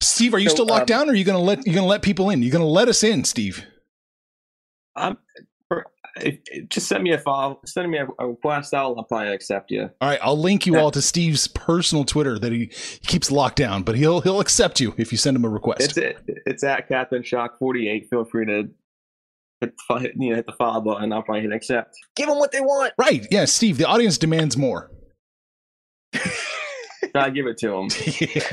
Steve, 0.02 0.34
are 0.34 0.39
you 0.39 0.50
So, 0.50 0.56
still 0.56 0.66
locked 0.66 0.92
um, 0.92 0.98
down, 1.00 1.08
or 1.10 1.13
are 1.13 1.16
you 1.16 1.24
gonna 1.24 1.39
let 1.39 1.66
you 1.66 1.74
gonna 1.74 1.88
let 1.88 2.02
people 2.02 2.30
in? 2.30 2.44
You're 2.44 2.52
gonna 2.52 2.66
let 2.66 2.89
us 2.89 3.04
in, 3.04 3.24
Steve? 3.24 3.66
I'm. 4.98 5.18
For, 6.15 6.26
if, 6.28 6.38
if- 6.47 6.69
just 6.69 6.88
send 6.88 7.04
me 7.04 7.12
a 7.13 7.17
follow. 7.17 7.60
Send 7.65 7.89
me 7.91 7.97
a, 7.99 8.08
a 8.19 8.28
request. 8.28 8.73
I'll, 8.73 8.95
I'll 8.97 9.04
probably 9.04 9.34
accept 9.34 9.71
you. 9.71 9.89
All 10.02 10.10
right, 10.10 10.19
I'll 10.21 10.38
link 10.39 10.65
you 10.65 10.73
Yeah. 10.76 10.82
all 10.82 10.91
to 10.91 11.02
Steve's 11.02 11.47
personal 11.47 12.06
Twitter 12.06 12.38
that 12.39 12.52
he, 12.52 12.69
he 12.71 12.99
keeps 13.08 13.32
locked 13.32 13.56
down, 13.58 13.84
but 13.84 13.95
he'll 13.95 14.21
he'll 14.21 14.39
accept 14.39 14.80
you 14.80 14.93
if 14.97 15.12
you 15.12 15.17
send 15.17 15.36
him 15.38 15.45
a 15.45 15.49
request. 15.49 15.82
It's 15.82 15.97
it. 15.97 16.17
It's 16.45 16.63
at 16.63 16.88
Captain 16.88 17.23
Shock 17.23 17.58
forty 17.60 17.89
eight. 17.89 18.08
Feel 18.10 18.26
free 18.26 18.45
to 18.45 18.69
hit 19.62 19.78
the, 19.78 19.84
fo- 19.88 19.97
hit, 19.99 20.12
you 20.17 20.30
know, 20.32 20.36
hit 20.36 20.45
the 20.45 20.52
follow 20.54 20.82
button. 20.82 21.12
I'll 21.13 21.23
probably 21.23 21.41
hit 21.41 21.54
accept. 21.54 21.95
Give 22.15 22.28
them 22.28 22.38
what 22.38 22.52
they 22.52 22.62
want. 22.62 22.93
right? 22.97 23.26
Yeah, 23.32 23.45
Steve. 23.45 23.78
The 23.78 23.86
audience 23.88 24.17
demands 24.17 24.58
more. 24.58 24.91
I 27.15 27.30
give 27.30 27.45
it 27.47 27.58
to 27.60 27.67
them. 27.69 27.88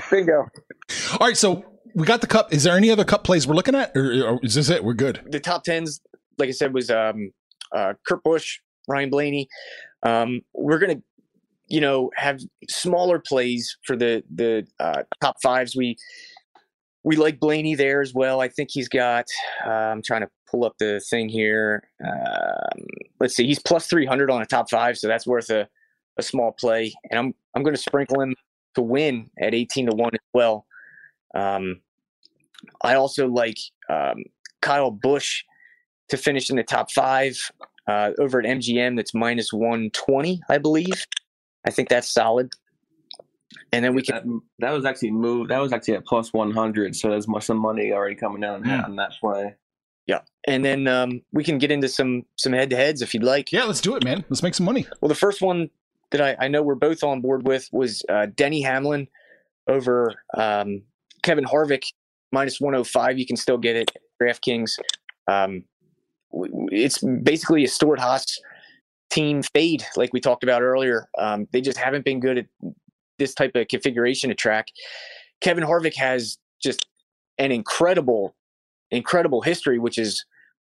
Bingo. 0.11 0.46
All 1.12 1.27
right, 1.27 1.37
so 1.37 1.64
we 1.94 2.07
got 2.07 2.20
the 2.20 2.27
cup. 2.27 2.53
Is 2.53 2.64
there 2.64 2.77
any 2.77 2.90
other 2.90 3.05
cup 3.05 3.25
plays 3.25 3.46
we're 3.46 3.55
looking 3.55 3.75
at, 3.75 3.96
or, 3.96 4.27
or 4.27 4.40
is 4.42 4.55
this 4.55 4.68
it? 4.68 4.85
We're 4.85 4.94
good. 4.94 5.20
The 5.31 5.40
top 5.40 5.64
tens, 5.64 6.01
like 6.38 6.49
I 6.49 6.53
said, 6.53 6.75
was 6.75 6.90
um, 6.90 7.33
uh, 7.74 7.94
Kurt 8.06 8.22
Busch, 8.22 8.61
Ryan 8.88 9.11
Blaney. 9.11 9.48
Um, 10.02 10.40
we're 10.54 10.78
gonna, 10.78 11.02
you 11.68 11.80
know, 11.80 12.11
have 12.16 12.40
smaller 12.68 13.18
plays 13.18 13.76
for 13.87 13.96
the 13.96 14.22
the 14.35 14.66
uh, 14.78 15.02
top 15.20 15.37
fives. 15.42 15.76
We 15.76 15.96
we 17.02 17.16
like 17.16 17.40
Blaney 17.40 17.74
there 17.74 18.02
as 18.02 18.12
well. 18.14 18.40
I 18.40 18.48
think 18.48 18.70
he's 18.72 18.88
got. 18.88 19.24
Uh, 19.64 19.70
I'm 19.70 20.02
trying 20.02 20.20
to 20.20 20.28
pull 20.50 20.64
up 20.64 20.74
the 20.78 21.00
thing 21.09 21.28
here. 21.28 21.88
Um, 22.04 22.85
let's 23.20 23.37
see, 23.37 23.46
he's 23.46 23.59
plus 23.59 23.87
300 23.87 24.30
on 24.30 24.42
a 24.42 24.46
top 24.46 24.68
five, 24.68 24.98
so 24.98 25.09
that's 25.09 25.26
worth 25.26 25.50
a, 25.50 25.66
a 26.18 26.22
small 26.22 26.52
play. 26.52 26.92
And 27.11 27.18
I'm 27.18 27.35
I'm 27.54 27.62
going 27.62 27.74
to 27.74 27.80
sprinkle 27.80 28.20
him 28.20 28.35
to 28.74 28.83
win 28.83 29.30
at 29.40 29.54
18 29.54 29.87
to 29.87 29.94
one 29.94 30.11
as 30.14 30.20
well. 30.35 30.66
Um, 31.35 31.80
I 32.83 32.94
also 32.94 33.26
like 33.26 33.56
um, 33.88 34.24
Kyle 34.61 34.90
Busch 34.90 35.42
to 36.11 36.16
finish 36.16 36.51
in 36.51 36.57
the 36.57 36.62
top 36.62 36.90
five 36.90 37.37
uh, 37.87 38.11
over 38.18 38.38
at 38.40 38.44
MGM. 38.46 38.96
That's 38.96 39.14
minus 39.14 39.53
120, 39.53 40.40
I 40.49 40.59
believe. 40.59 41.07
I 41.66 41.70
think 41.70 41.88
that's 41.88 42.11
solid. 42.11 42.53
And 43.73 43.85
then 43.85 43.94
we 43.94 44.03
can 44.03 44.14
That, 44.14 44.40
that 44.66 44.70
was 44.73 44.85
actually 44.85 45.11
moved. 45.12 45.51
That 45.51 45.59
was 45.61 45.73
actually 45.73 45.94
at 45.94 46.05
plus 46.07 46.33
one 46.33 46.51
hundred. 46.53 46.94
So 46.96 47.11
there's 47.11 47.27
some 47.44 47.59
money 47.59 47.92
already 47.92 48.14
coming 48.14 48.40
down 48.40 48.62
Mm. 48.64 48.85
on 48.85 48.96
that 48.96 49.12
play. 49.20 49.55
Yeah, 50.07 50.20
and 50.49 50.64
then 50.64 50.88
um, 50.88 51.20
we 51.33 51.44
can 51.44 51.59
get 51.59 51.70
into 51.70 51.88
some 51.88 52.25
some 52.37 52.53
head 52.53 52.70
to 52.70 52.77
heads 52.77 53.01
if 53.03 53.12
you'd 53.14 53.23
like. 53.23 53.53
Yeah, 53.53 53.64
let's 53.64 53.81
do 53.81 53.94
it, 53.96 54.03
man. 54.05 54.25
Let's 54.29 54.42
make 54.42 54.55
some 54.55 54.66
money. 54.66 54.87
Well, 55.01 55.09
the 55.09 55.14
first 55.14 55.40
one 55.42 55.70
that 56.11 56.20
I, 56.20 56.37
I 56.46 56.49
know 56.49 56.62
we're 56.62 56.75
both 56.75 57.05
on 57.05 57.20
board 57.20 57.46
with 57.46 57.68
was 57.73 58.03
uh, 58.09 58.27
Denny 58.35 58.62
Hamlin 58.62 59.07
over 59.68 60.14
um, 60.37 60.83
Kevin 61.23 61.44
Harvick 61.44 61.85
minus 62.33 62.61
105. 62.61 63.18
You 63.18 63.27
can 63.27 63.37
still 63.37 63.59
get 63.59 63.77
it 63.77 63.90
at 63.94 64.03
DraftKings. 64.20 64.79
Um, 65.29 65.38
w- 65.38 65.53
w- 65.53 65.64
it's 66.33 66.99
basically 67.23 67.64
a 67.64 67.69
Stewart 67.69 67.99
Haas 67.99 68.38
team 69.11 69.43
fade, 69.43 69.85
like 69.97 70.12
we 70.12 70.21
talked 70.21 70.45
about 70.45 70.62
earlier. 70.62 71.09
Um, 71.19 71.49
they 71.53 71.61
just 71.61 71.79
haven't 71.79 72.05
been 72.05 72.21
good 72.21 72.38
at 72.38 72.47
this 73.19 73.35
type 73.35 73.53
of 73.55 73.69
configuration 73.69 74.31
of 74.31 74.37
track. 74.37 74.69
Kevin 75.40 75.64
Harvick 75.64 75.97
has 75.97 76.38
just 76.62 76.87
an 77.38 77.51
incredible, 77.51 78.35
incredible 78.90 79.43
history, 79.43 79.79
which 79.79 79.99
is, 79.99 80.25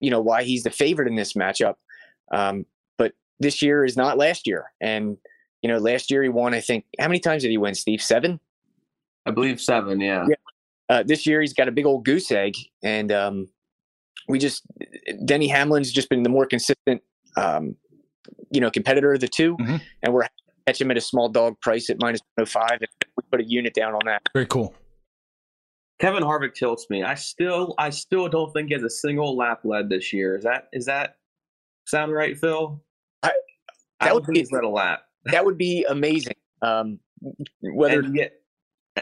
you 0.01 0.11
know, 0.11 0.21
why 0.21 0.43
he's 0.43 0.63
the 0.63 0.71
favorite 0.71 1.09
in 1.09 1.17
this 1.17 1.35
matchup. 1.35 1.75
Um, 2.33 2.65
but 2.99 3.13
this 3.41 3.63
year 3.63 3.85
is 3.85 3.97
not 3.97 4.19
last 4.19 4.47
year. 4.47 4.73
And, 4.81 5.17
you 5.63 5.69
know, 5.69 5.79
last 5.79 6.11
year 6.11 6.23
he 6.23 6.29
won, 6.29 6.55
I 6.55 6.61
think, 6.61 6.85
how 6.99 7.09
many 7.09 7.21
times 7.21 7.43
did 7.43 7.51
he 7.51 7.59
win, 7.59 7.75
Steve? 7.75 8.03
Seven? 8.03 8.41
I 9.27 9.31
believe 9.31 9.61
seven. 9.61 10.01
Yeah. 10.01 10.27
Yeah. 10.29 10.37
Uh, 10.89 11.03
this 11.03 11.27
year 11.27 11.41
he's 11.41 11.53
got 11.53 11.69
a 11.69 11.73
big 11.73 11.87
old 11.87 12.05
goose 12.05 12.31
egg. 12.31 12.55
And 12.83 13.13
um, 13.13 13.49
we 14.29 14.39
just, 14.39 14.63
Denny 15.25 15.49
Hamlin's 15.49 15.91
just 15.93 16.09
been 16.09 16.23
the 16.23 16.29
more 16.31 16.47
consistent, 16.47 17.03
um, 17.37 17.77
you 18.51 18.61
know, 18.61 18.71
competitor 18.71 19.13
of 19.15 19.21
the 19.21 19.29
2 19.29 19.57
Mhm. 19.57 19.81
And 20.03 20.13
we're 20.15 20.27
catch 20.67 20.81
him 20.81 20.91
at 20.93 20.97
a 20.97 21.01
small 21.01 21.29
dog 21.29 21.61
price 21.61 21.91
at 21.91 21.97
minus 22.01 22.21
105. 22.37 22.79
And 22.83 22.89
we 23.17 23.23
put 23.33 23.41
a 23.41 23.45
unit 23.45 23.75
down 23.75 23.95
on 23.95 24.01
that. 24.07 24.23
Very 24.33 24.47
cool. 24.47 24.75
Kevin 26.01 26.23
Harvick 26.23 26.55
tilts 26.55 26.87
me. 26.91 27.03
I 27.03 27.15
still, 27.15 27.75
I 27.79 27.91
still 27.91 28.29
don't 28.29 28.53
think 28.53 28.69
he 28.69 28.75
has 28.75 28.83
a 28.83 28.91
single 28.91 29.37
lap 29.37 29.61
led 29.65 29.89
this 29.89 30.13
year. 30.13 30.37
Is 30.37 30.45
that, 30.45 30.69
is 30.73 30.87
that 30.87 31.17
sound 31.87 32.13
right, 32.13 32.39
Phil? 32.39 32.81
I- 33.23 33.29
I 33.29 33.33
that 34.01 34.07
don't 34.07 34.15
would 34.15 34.25
think 34.27 34.35
be- 34.35 34.41
he's 34.41 34.53
led 34.53 34.65
a 34.65 34.69
lap. 34.69 35.03
That 35.27 35.45
would 35.45 35.59
be 35.59 35.85
amazing. 35.89 36.35
Um, 36.63 36.99
whether 37.61 38.01
and 38.01 38.17
yet, 38.17 38.33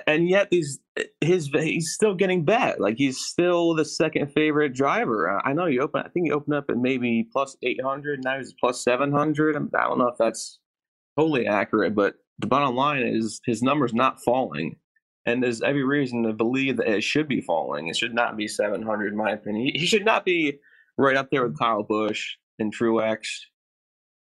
and 0.06 0.28
yet 0.28 0.50
these 0.50 0.78
his 1.20 1.48
he's 1.48 1.92
still 1.92 2.14
getting 2.14 2.44
bet. 2.44 2.80
Like 2.80 2.96
he's 2.96 3.18
still 3.18 3.74
the 3.74 3.84
second 3.84 4.32
favorite 4.32 4.74
driver. 4.74 5.30
Uh, 5.30 5.40
I 5.44 5.52
know 5.52 5.66
you 5.66 5.80
open. 5.80 6.02
I 6.04 6.08
think 6.08 6.26
you 6.26 6.34
opened 6.34 6.54
up 6.54 6.66
at 6.68 6.76
maybe 6.76 7.28
plus 7.32 7.56
eight 7.62 7.80
hundred. 7.82 8.22
Now 8.22 8.38
he's 8.38 8.54
plus 8.58 8.82
seven 8.82 9.12
hundred. 9.12 9.56
I 9.56 9.84
don't 9.84 9.98
know 9.98 10.08
if 10.08 10.18
that's 10.18 10.58
totally 11.18 11.46
accurate, 11.46 11.94
but 11.94 12.14
the 12.38 12.46
bottom 12.46 12.74
line 12.74 13.02
is 13.02 13.40
his 13.46 13.62
number's 13.62 13.94
not 13.94 14.22
falling, 14.22 14.76
and 15.26 15.42
there's 15.42 15.62
every 15.62 15.84
reason 15.84 16.22
to 16.22 16.32
believe 16.32 16.76
that 16.76 16.88
it 16.88 17.02
should 17.02 17.28
be 17.28 17.40
falling. 17.40 17.88
It 17.88 17.96
should 17.96 18.14
not 18.14 18.36
be 18.36 18.48
seven 18.48 18.82
hundred, 18.82 19.12
in 19.12 19.18
my 19.18 19.32
opinion. 19.32 19.66
He, 19.66 19.80
he 19.80 19.86
should 19.86 20.04
not 20.04 20.24
be 20.24 20.58
right 20.96 21.16
up 21.16 21.28
there 21.30 21.46
with 21.46 21.58
Kyle 21.58 21.82
Busch 21.82 22.36
and 22.58 22.74
Truex 22.74 23.26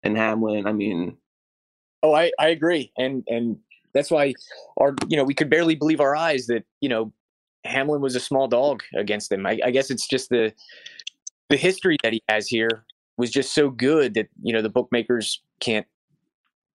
and 0.03 0.17
Hamlin. 0.17 0.67
I 0.67 0.73
mean, 0.73 1.17
Oh, 2.03 2.13
I, 2.13 2.31
I 2.37 2.49
agree, 2.49 2.91
and 2.97 3.23
and 3.27 3.57
that's 3.93 4.11
why 4.11 4.33
our 4.77 4.95
you 5.07 5.17
know 5.17 5.23
we 5.23 5.33
could 5.33 5.49
barely 5.49 5.75
believe 5.75 5.99
our 6.01 6.15
eyes 6.15 6.47
that 6.47 6.63
you 6.81 6.89
know 6.89 7.11
Hamlin 7.65 8.01
was 8.01 8.15
a 8.15 8.19
small 8.19 8.47
dog 8.47 8.83
against 8.95 9.31
him. 9.31 9.45
I, 9.45 9.59
I 9.63 9.71
guess 9.71 9.89
it's 9.89 10.07
just 10.07 10.29
the 10.29 10.53
the 11.49 11.57
history 11.57 11.97
that 12.03 12.13
he 12.13 12.21
has 12.29 12.47
here 12.47 12.85
was 13.17 13.29
just 13.31 13.53
so 13.53 13.69
good 13.69 14.13
that 14.15 14.27
you 14.41 14.53
know 14.53 14.61
the 14.61 14.69
bookmakers 14.69 15.41
can't 15.59 15.85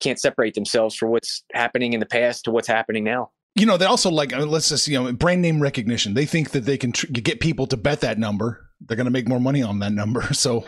can't 0.01 0.19
separate 0.21 0.55
themselves 0.55 0.95
for 0.95 1.07
what's 1.09 1.45
happening 1.53 1.93
in 1.93 2.01
the 2.01 2.07
past 2.07 2.45
to 2.45 2.51
what's 2.51 2.69
happening 2.69 3.05
now. 3.05 3.31
You 3.57 3.67
know, 3.67 3.77
they 3.77 3.85
also 3.87 4.11
like, 4.11 4.33
I 4.33 4.39
mean, 4.39 4.51
let's 4.51 4.69
just, 4.69 4.89
you 4.89 5.01
know, 5.01 5.13
brand 5.13 5.41
name 5.41 5.61
recognition. 5.63 6.15
They 6.15 6.27
think 6.27 6.51
that 6.51 6.65
they 6.65 6.77
can 6.77 6.91
tr- 6.91 7.07
get 7.07 7.39
people 7.39 7.69
to 7.69 7.77
bet 7.77 8.01
that 8.01 8.19
number. 8.19 8.69
They're 8.81 8.97
going 8.97 9.05
to 9.05 9.13
make 9.13 9.29
more 9.29 9.39
money 9.39 9.63
on 9.63 9.79
that 9.79 9.93
number. 9.93 10.23
So 10.33 10.65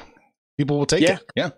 people 0.56 0.78
will 0.78 0.86
take 0.86 1.02
Yeah. 1.02 1.16
it. 1.16 1.24
Yeah. 1.34 1.50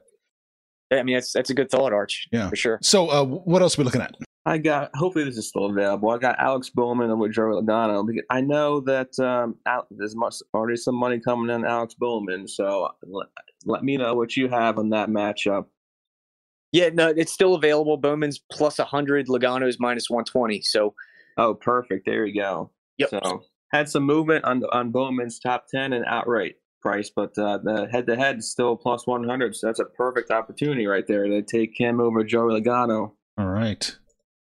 I 0.91 1.03
mean 1.03 1.17
that's 1.17 1.33
that's 1.35 1.51
a 1.51 1.55
good 1.55 1.71
thought, 1.71 1.93
Arch. 1.93 2.27
Yeah. 2.33 2.49
for 2.49 2.57
sure. 2.57 2.79
So 2.83 3.11
uh, 3.11 3.23
what 3.25 3.61
else 3.61 3.79
are 3.79 3.83
we 3.83 3.85
looking 3.85 4.01
at? 4.01 4.15
I 4.49 4.59
got. 4.59 4.91
Hopefully, 4.95 5.25
this 5.25 5.37
is 5.37 5.49
still 5.49 5.67
available. 5.67 6.11
I 6.11 6.19
got 6.19 6.39
Alex 6.39 6.71
Bowman 6.71 7.11
and 7.11 7.21
with 7.21 7.33
Joe 7.33 7.43
Logano 7.43 8.09
I 8.31 8.41
know 8.41 8.81
that 8.81 9.19
um, 9.19 9.57
there's 9.91 10.17
much 10.17 10.37
already 10.55 10.77
some 10.77 10.95
money 10.95 11.21
coming 11.21 11.55
in 11.55 11.65
Alex 11.65 11.95
Bowman. 11.95 12.49
So 12.49 12.89
let, 13.03 13.29
let 13.67 13.85
me 13.85 13.97
know 13.97 14.15
what 14.15 14.37
you 14.37 14.49
have 14.49 14.79
on 14.79 14.91
that 14.91 15.11
matchup. 15.11 15.67
Yeah, 16.73 16.89
no, 16.93 17.09
it's 17.09 17.33
still 17.33 17.55
available. 17.55 17.97
Bowman's 17.99 18.41
plus 18.51 18.79
hundred, 18.79 19.29
Logano's 19.29 19.79
minus 19.79 20.09
one 20.09 20.25
twenty. 20.25 20.63
So 20.63 20.95
Oh, 21.39 21.55
perfect. 21.55 22.05
There 22.05 22.27
you 22.27 22.41
go. 22.41 22.73
Yep. 22.99 23.11
So 23.11 23.43
had 23.73 23.89
some 23.89 24.03
movement 24.03 24.45
on 24.45 24.65
on 24.73 24.91
Bowman's 24.91 25.39
top 25.39 25.69
ten 25.69 25.93
and 25.93 26.05
outright 26.07 26.57
price, 26.83 27.11
but 27.15 27.37
uh, 27.39 27.59
the 27.59 27.89
head 27.91 28.07
to 28.07 28.17
head 28.17 28.39
is 28.39 28.51
still 28.51 28.77
plus 28.77 29.07
one 29.07 29.25
hundred. 29.25 29.55
So 29.55 29.69
that's 29.69 29.79
a 29.79 29.85
perfect 29.85 30.31
opportunity 30.31 30.87
right 30.87 31.07
there 31.07 31.27
to 31.27 31.43
take 31.43 31.79
him 31.79 32.01
over 32.01 32.25
Joe 32.25 32.47
Logano. 32.47 33.13
All 33.39 33.47
right. 33.47 33.97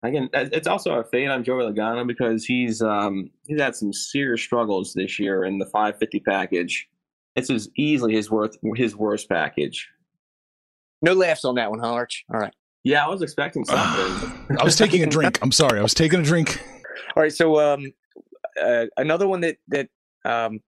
Again, 0.04 0.30
it's 0.34 0.68
also 0.68 0.94
a 0.94 1.04
fade 1.04 1.30
on 1.30 1.44
Joey 1.44 1.64
Logano 1.64 2.08
because 2.08 2.44
he's 2.44 2.82
um, 2.82 3.30
he's 3.46 3.60
had 3.60 3.76
some 3.76 3.94
serious 3.94 4.42
struggles 4.42 4.94
this 4.94 5.20
year 5.20 5.46
in 5.46 5.60
the 5.60 5.66
550 5.68 6.20
package. 6.22 6.90
This 7.36 7.50
is 7.52 7.70
easily 7.78 8.16
his 8.16 8.32
worth 8.32 8.58
his 8.76 8.96
worst 8.96 9.30
package. 9.30 9.88
no 11.04 11.14
laughs 11.14 11.46
on 11.46 11.56
that 11.56 11.70
one, 11.70 11.80
huh, 11.80 11.94
Arch? 11.94 12.26
All 12.34 12.40
right. 12.40 12.54
Yeah, 12.84 13.06
I 13.06 13.10
was 13.10 13.22
expecting 13.22 13.64
something. 13.66 14.58
I 14.60 14.64
was 14.64 14.76
taking 14.76 15.04
a 15.04 15.08
drink. 15.08 15.38
I'm 15.42 15.52
sorry. 15.52 15.80
I 15.80 15.84
was 15.84 15.94
taking 15.94 16.22
a 16.22 16.24
drink. 16.24 16.64
All 17.16 17.22
right, 17.22 17.32
so 17.32 17.60
um, 17.60 17.94
uh, 18.62 18.86
another 18.98 19.28
one 19.28 19.42
that 19.42 19.58
that 19.68 19.88
um, 20.26 20.62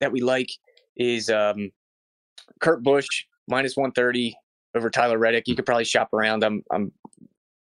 that 0.00 0.12
we 0.12 0.20
like 0.22 0.50
is 0.96 1.28
um, 1.28 1.70
Kurt 2.60 2.82
Busch 2.82 3.24
minus 3.48 3.76
one 3.76 3.92
thirty 3.92 4.34
over 4.74 4.90
Tyler 4.90 5.18
Reddick. 5.18 5.46
You 5.46 5.56
could 5.56 5.66
probably 5.66 5.84
shop 5.84 6.12
around. 6.12 6.44
I'm, 6.44 6.62
I'm, 6.70 6.92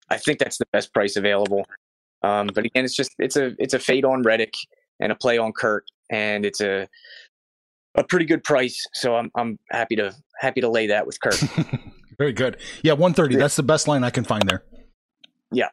I 0.09 0.17
think 0.17 0.39
that's 0.39 0.57
the 0.57 0.65
best 0.71 0.93
price 0.93 1.15
available. 1.15 1.65
Um, 2.23 2.49
but 2.53 2.65
again, 2.65 2.85
it's 2.85 2.95
just 2.95 3.11
it's 3.19 3.35
a 3.35 3.53
it's 3.59 3.73
a 3.73 3.79
fade 3.79 4.05
on 4.05 4.23
Reddick 4.23 4.53
and 4.99 5.11
a 5.11 5.15
play 5.15 5.37
on 5.37 5.51
Kurt, 5.53 5.85
and 6.09 6.45
it's 6.45 6.61
a 6.61 6.87
a 7.95 8.03
pretty 8.03 8.25
good 8.25 8.43
price. 8.43 8.85
So 8.93 9.15
I'm 9.15 9.31
I'm 9.35 9.59
happy 9.71 9.95
to 9.97 10.13
happy 10.39 10.61
to 10.61 10.69
lay 10.69 10.87
that 10.87 11.05
with 11.05 11.19
Kurt. 11.19 11.35
Very 12.17 12.33
good. 12.33 12.57
Yeah, 12.81 12.93
130. 12.93 13.35
That's 13.35 13.55
the 13.55 13.63
best 13.63 13.87
line 13.87 14.03
I 14.03 14.09
can 14.09 14.23
find 14.23 14.41
there. 14.47 14.63
yeah, 15.51 15.69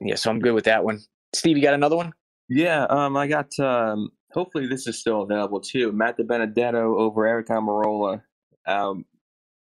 yeah. 0.00 0.16
So 0.16 0.30
I'm 0.30 0.40
good 0.40 0.54
with 0.54 0.64
that 0.64 0.82
one. 0.82 1.00
Steve, 1.34 1.56
you 1.56 1.62
got 1.62 1.74
another 1.74 1.96
one? 1.96 2.12
Yeah, 2.48 2.84
um, 2.84 3.16
I 3.16 3.26
got. 3.28 3.56
Um, 3.60 4.10
hopefully, 4.32 4.66
this 4.66 4.86
is 4.86 4.98
still 4.98 5.22
available 5.22 5.60
too. 5.60 5.92
Matt 5.92 6.18
DiBenedetto 6.18 6.98
over 6.98 7.26
Eric 7.26 7.48
Almirola. 7.48 8.22
Um, 8.66 9.04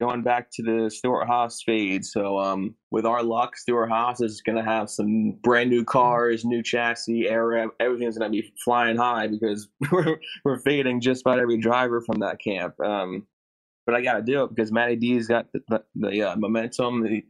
going 0.04 0.22
back 0.22 0.52
to 0.52 0.62
the 0.62 0.90
Stewart 0.90 1.28
Haas 1.28 1.62
fade. 1.66 2.04
So, 2.06 2.38
um, 2.38 2.76
with 2.92 3.06
our 3.06 3.24
luck, 3.24 3.56
Stewart 3.56 3.90
Haas 3.90 4.20
is 4.20 4.42
going 4.42 4.58
to 4.58 4.64
have 4.64 4.90
some 4.90 5.32
brand 5.44 5.70
new 5.70 5.86
cars, 5.86 6.44
new 6.44 6.62
chassis, 6.62 7.30
air, 7.30 7.72
everything's 7.80 8.18
going 8.18 8.32
to 8.32 8.42
be 8.42 8.54
flying 8.64 8.98
high 8.98 9.28
because 9.28 9.70
we're, 9.92 10.18
we're 10.44 10.60
fading 10.60 11.00
just 11.00 11.22
about 11.22 11.40
every 11.40 11.58
driver 11.58 12.02
from 12.02 12.20
that 12.20 12.42
camp. 12.42 12.78
Um, 12.82 13.26
but 13.86 13.96
I 13.96 14.02
got 14.02 14.16
to 14.16 14.22
do 14.22 14.44
it 14.44 14.54
because 14.54 14.72
Matty 14.72 14.98
D's 14.98 15.28
got 15.28 15.48
the, 15.54 15.62
the, 15.70 15.84
the 15.96 16.24
uh, 16.24 16.36
momentum. 16.36 17.06
He 17.06 17.24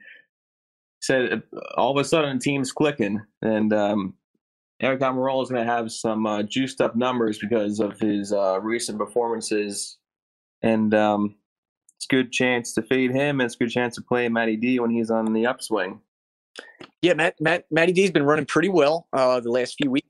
said 1.00 1.44
uh, 1.56 1.60
all 1.78 1.92
of 1.92 2.04
a 2.04 2.08
sudden, 2.08 2.38
the 2.38 2.44
team's 2.44 2.72
clicking, 2.72 3.22
and 3.44 3.72
um, 3.72 4.16
Eric 4.82 5.02
Almirola 5.02 5.44
is 5.44 5.50
going 5.50 5.66
to 5.66 5.72
have 5.72 5.92
some 5.92 6.26
uh, 6.26 6.42
juiced 6.42 6.82
up 6.82 6.96
numbers 6.96 7.38
because 7.38 7.80
of 7.80 8.00
his 8.00 8.34
uh, 8.34 8.60
recent 8.62 8.98
performances, 8.98 9.98
and 10.64 10.94
um, 10.96 11.36
it's 12.04 12.12
a 12.12 12.16
good 12.16 12.32
chance 12.32 12.74
to 12.74 12.82
feed 12.82 13.12
him, 13.12 13.40
and 13.40 13.46
it's 13.46 13.56
a 13.56 13.60
good 13.60 13.72
chance 13.72 13.96
to 13.96 14.02
play 14.02 14.28
Matty 14.28 14.58
D 14.58 14.80
when 14.80 14.92
he's 14.92 15.10
on 15.10 15.32
the 15.32 15.46
upswing. 15.46 16.02
Yeah, 17.02 17.14
Matt, 17.14 17.40
Matt, 17.40 17.66
Matty 17.72 17.94
D's 17.94 18.12
been 18.12 18.24
running 18.24 18.46
pretty 18.46 18.70
well 18.70 19.08
uh, 19.14 19.40
the 19.40 19.50
last 19.50 19.76
few 19.82 19.90
weeks. 19.90 20.08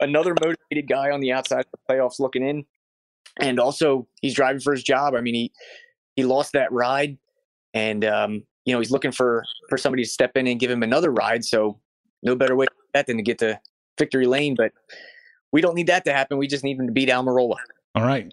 Another 0.00 0.34
motivated 0.40 0.88
guy 0.88 1.10
on 1.10 1.20
the 1.20 1.32
outside 1.32 1.60
of 1.60 1.66
the 1.72 1.92
playoffs 1.92 2.20
looking 2.20 2.46
in, 2.46 2.64
and 3.40 3.58
also 3.58 4.06
he's 4.20 4.34
driving 4.34 4.60
for 4.60 4.72
his 4.72 4.82
job. 4.82 5.14
I 5.14 5.20
mean, 5.20 5.34
he 5.34 5.52
he 6.14 6.24
lost 6.24 6.52
that 6.52 6.70
ride, 6.72 7.18
and 7.74 8.04
um, 8.04 8.44
you 8.64 8.72
know 8.72 8.78
he's 8.78 8.90
looking 8.92 9.12
for 9.12 9.44
for 9.68 9.76
somebody 9.76 10.04
to 10.04 10.08
step 10.08 10.36
in 10.36 10.46
and 10.46 10.60
give 10.60 10.70
him 10.70 10.82
another 10.82 11.10
ride. 11.10 11.44
So 11.44 11.80
no 12.22 12.36
better 12.36 12.54
way 12.54 12.66
that 12.94 13.06
than 13.06 13.16
to 13.16 13.22
get 13.22 13.38
to 13.38 13.58
victory 13.98 14.26
lane. 14.26 14.54
But 14.56 14.72
we 15.50 15.60
don't 15.60 15.74
need 15.74 15.88
that 15.88 16.04
to 16.04 16.12
happen. 16.12 16.38
We 16.38 16.46
just 16.46 16.62
need 16.62 16.78
him 16.78 16.86
to 16.86 16.92
beat 16.92 17.08
Almirola. 17.08 17.56
All 17.94 18.04
right. 18.04 18.32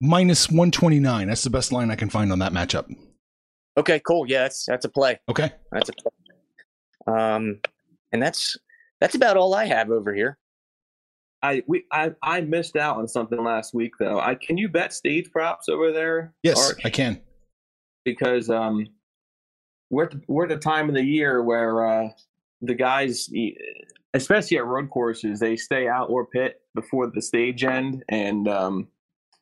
Minus 0.00 0.48
129. 0.48 1.28
That's 1.28 1.44
the 1.44 1.50
best 1.50 1.72
line 1.72 1.90
I 1.90 1.96
can 1.96 2.08
find 2.08 2.32
on 2.32 2.38
that 2.38 2.52
matchup. 2.52 2.94
Okay, 3.76 4.00
cool. 4.00 4.26
Yeah, 4.26 4.42
that's 4.42 4.64
that's 4.66 4.84
a 4.84 4.88
play. 4.88 5.20
Okay. 5.28 5.52
That's 5.72 5.88
a 5.88 5.92
play. 5.92 6.12
Um, 7.06 7.60
and 8.12 8.22
that's 8.22 8.56
that's 9.00 9.14
about 9.14 9.36
all 9.36 9.54
I 9.54 9.66
have 9.66 9.90
over 9.90 10.14
here. 10.14 10.38
I 11.42 11.62
we 11.66 11.84
I, 11.92 12.12
I 12.22 12.40
missed 12.42 12.76
out 12.76 12.96
on 12.96 13.08
something 13.08 13.42
last 13.42 13.72
week 13.74 13.92
though. 13.98 14.20
I 14.20 14.34
can 14.34 14.58
you 14.58 14.68
bet 14.68 14.92
stage 14.92 15.30
props 15.30 15.68
over 15.68 15.92
there? 15.92 16.34
Yes, 16.42 16.70
Arch? 16.70 16.80
I 16.84 16.90
can. 16.90 17.20
because 18.04 18.50
um, 18.50 18.86
we're 19.90 20.04
at 20.04 20.10
the, 20.12 20.20
we're 20.28 20.44
at 20.44 20.50
the 20.50 20.56
time 20.56 20.88
of 20.88 20.94
the 20.94 21.04
year 21.04 21.42
where 21.42 21.86
uh, 21.86 22.08
the 22.62 22.74
guys, 22.74 23.30
especially 24.14 24.58
at 24.58 24.66
road 24.66 24.90
courses, 24.90 25.40
they 25.40 25.56
stay 25.56 25.88
out 25.88 26.10
or 26.10 26.26
pit 26.26 26.60
before 26.74 27.06
the 27.06 27.22
stage 27.22 27.64
end. 27.64 28.04
And 28.08 28.48
um, 28.48 28.88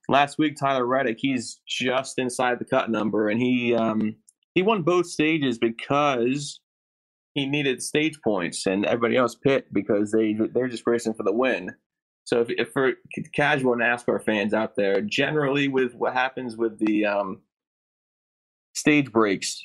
last 0.08 0.38
week, 0.38 0.56
Tyler 0.56 0.86
Reddick, 0.86 1.18
he's 1.20 1.60
just 1.66 2.18
inside 2.18 2.58
the 2.58 2.64
cut 2.64 2.90
number, 2.90 3.28
and 3.28 3.40
he 3.40 3.74
um, 3.74 4.16
he 4.54 4.62
won 4.62 4.82
both 4.82 5.06
stages 5.06 5.58
because 5.58 6.60
he 7.34 7.46
needed 7.46 7.82
stage 7.82 8.18
points, 8.22 8.66
and 8.66 8.86
everybody 8.86 9.16
else 9.16 9.34
pit 9.34 9.66
because 9.72 10.10
they 10.12 10.36
they're 10.52 10.68
just 10.68 10.86
racing 10.86 11.14
for 11.14 11.22
the 11.22 11.32
win. 11.32 11.74
So 12.24 12.42
if, 12.42 12.50
if 12.50 12.72
for 12.72 12.92
casual 13.34 13.74
NASCAR 13.74 14.22
fans 14.22 14.52
out 14.52 14.76
there, 14.76 15.00
generally 15.00 15.68
with 15.68 15.94
what 15.94 16.12
happens 16.12 16.58
with 16.58 16.78
the 16.78 17.06
um, 17.06 17.40
stage 18.74 19.10
breaks, 19.10 19.64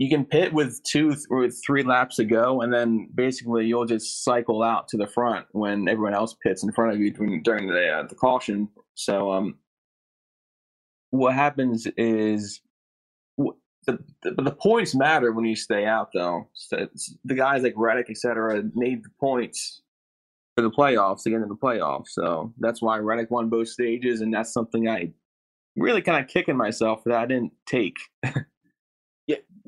you 0.00 0.08
can 0.08 0.24
pit 0.24 0.50
with 0.54 0.82
two 0.82 1.14
or 1.28 1.50
three 1.50 1.82
laps 1.82 2.16
to 2.16 2.24
go, 2.24 2.62
and 2.62 2.72
then 2.72 3.06
basically 3.14 3.66
you'll 3.66 3.84
just 3.84 4.24
cycle 4.24 4.62
out 4.62 4.88
to 4.88 4.96
the 4.96 5.06
front 5.06 5.44
when 5.52 5.88
everyone 5.90 6.14
else 6.14 6.34
pits 6.42 6.62
in 6.64 6.72
front 6.72 6.94
of 6.94 6.98
you 6.98 7.10
during, 7.10 7.42
during 7.42 7.66
the 7.66 7.88
uh, 7.88 8.06
the 8.06 8.14
caution. 8.14 8.66
So 8.94 9.30
um, 9.30 9.58
what 11.10 11.34
happens 11.34 11.86
is 11.98 12.62
the, 13.36 13.98
the 14.22 14.30
the 14.42 14.50
points 14.52 14.94
matter 14.94 15.32
when 15.32 15.44
you 15.44 15.54
stay 15.54 15.84
out, 15.84 16.08
though. 16.14 16.48
So 16.54 16.88
the 17.26 17.34
guys 17.34 17.62
like 17.62 17.74
Reddick, 17.76 18.06
et 18.08 18.16
cetera, 18.16 18.62
need 18.74 19.04
the 19.04 19.10
points 19.20 19.82
for 20.56 20.62
the 20.62 20.70
playoffs 20.70 21.24
to 21.24 21.30
get 21.30 21.42
into 21.42 21.48
the 21.48 21.56
playoffs. 21.56 22.08
So 22.12 22.54
that's 22.58 22.80
why 22.80 22.96
Reddick 22.96 23.30
won 23.30 23.50
both 23.50 23.68
stages, 23.68 24.22
and 24.22 24.32
that's 24.32 24.54
something 24.54 24.88
I 24.88 25.12
really 25.76 26.00
kind 26.00 26.24
of 26.24 26.30
kicking 26.30 26.56
myself 26.56 27.04
that 27.04 27.16
I 27.16 27.26
didn't 27.26 27.52
take. 27.66 27.98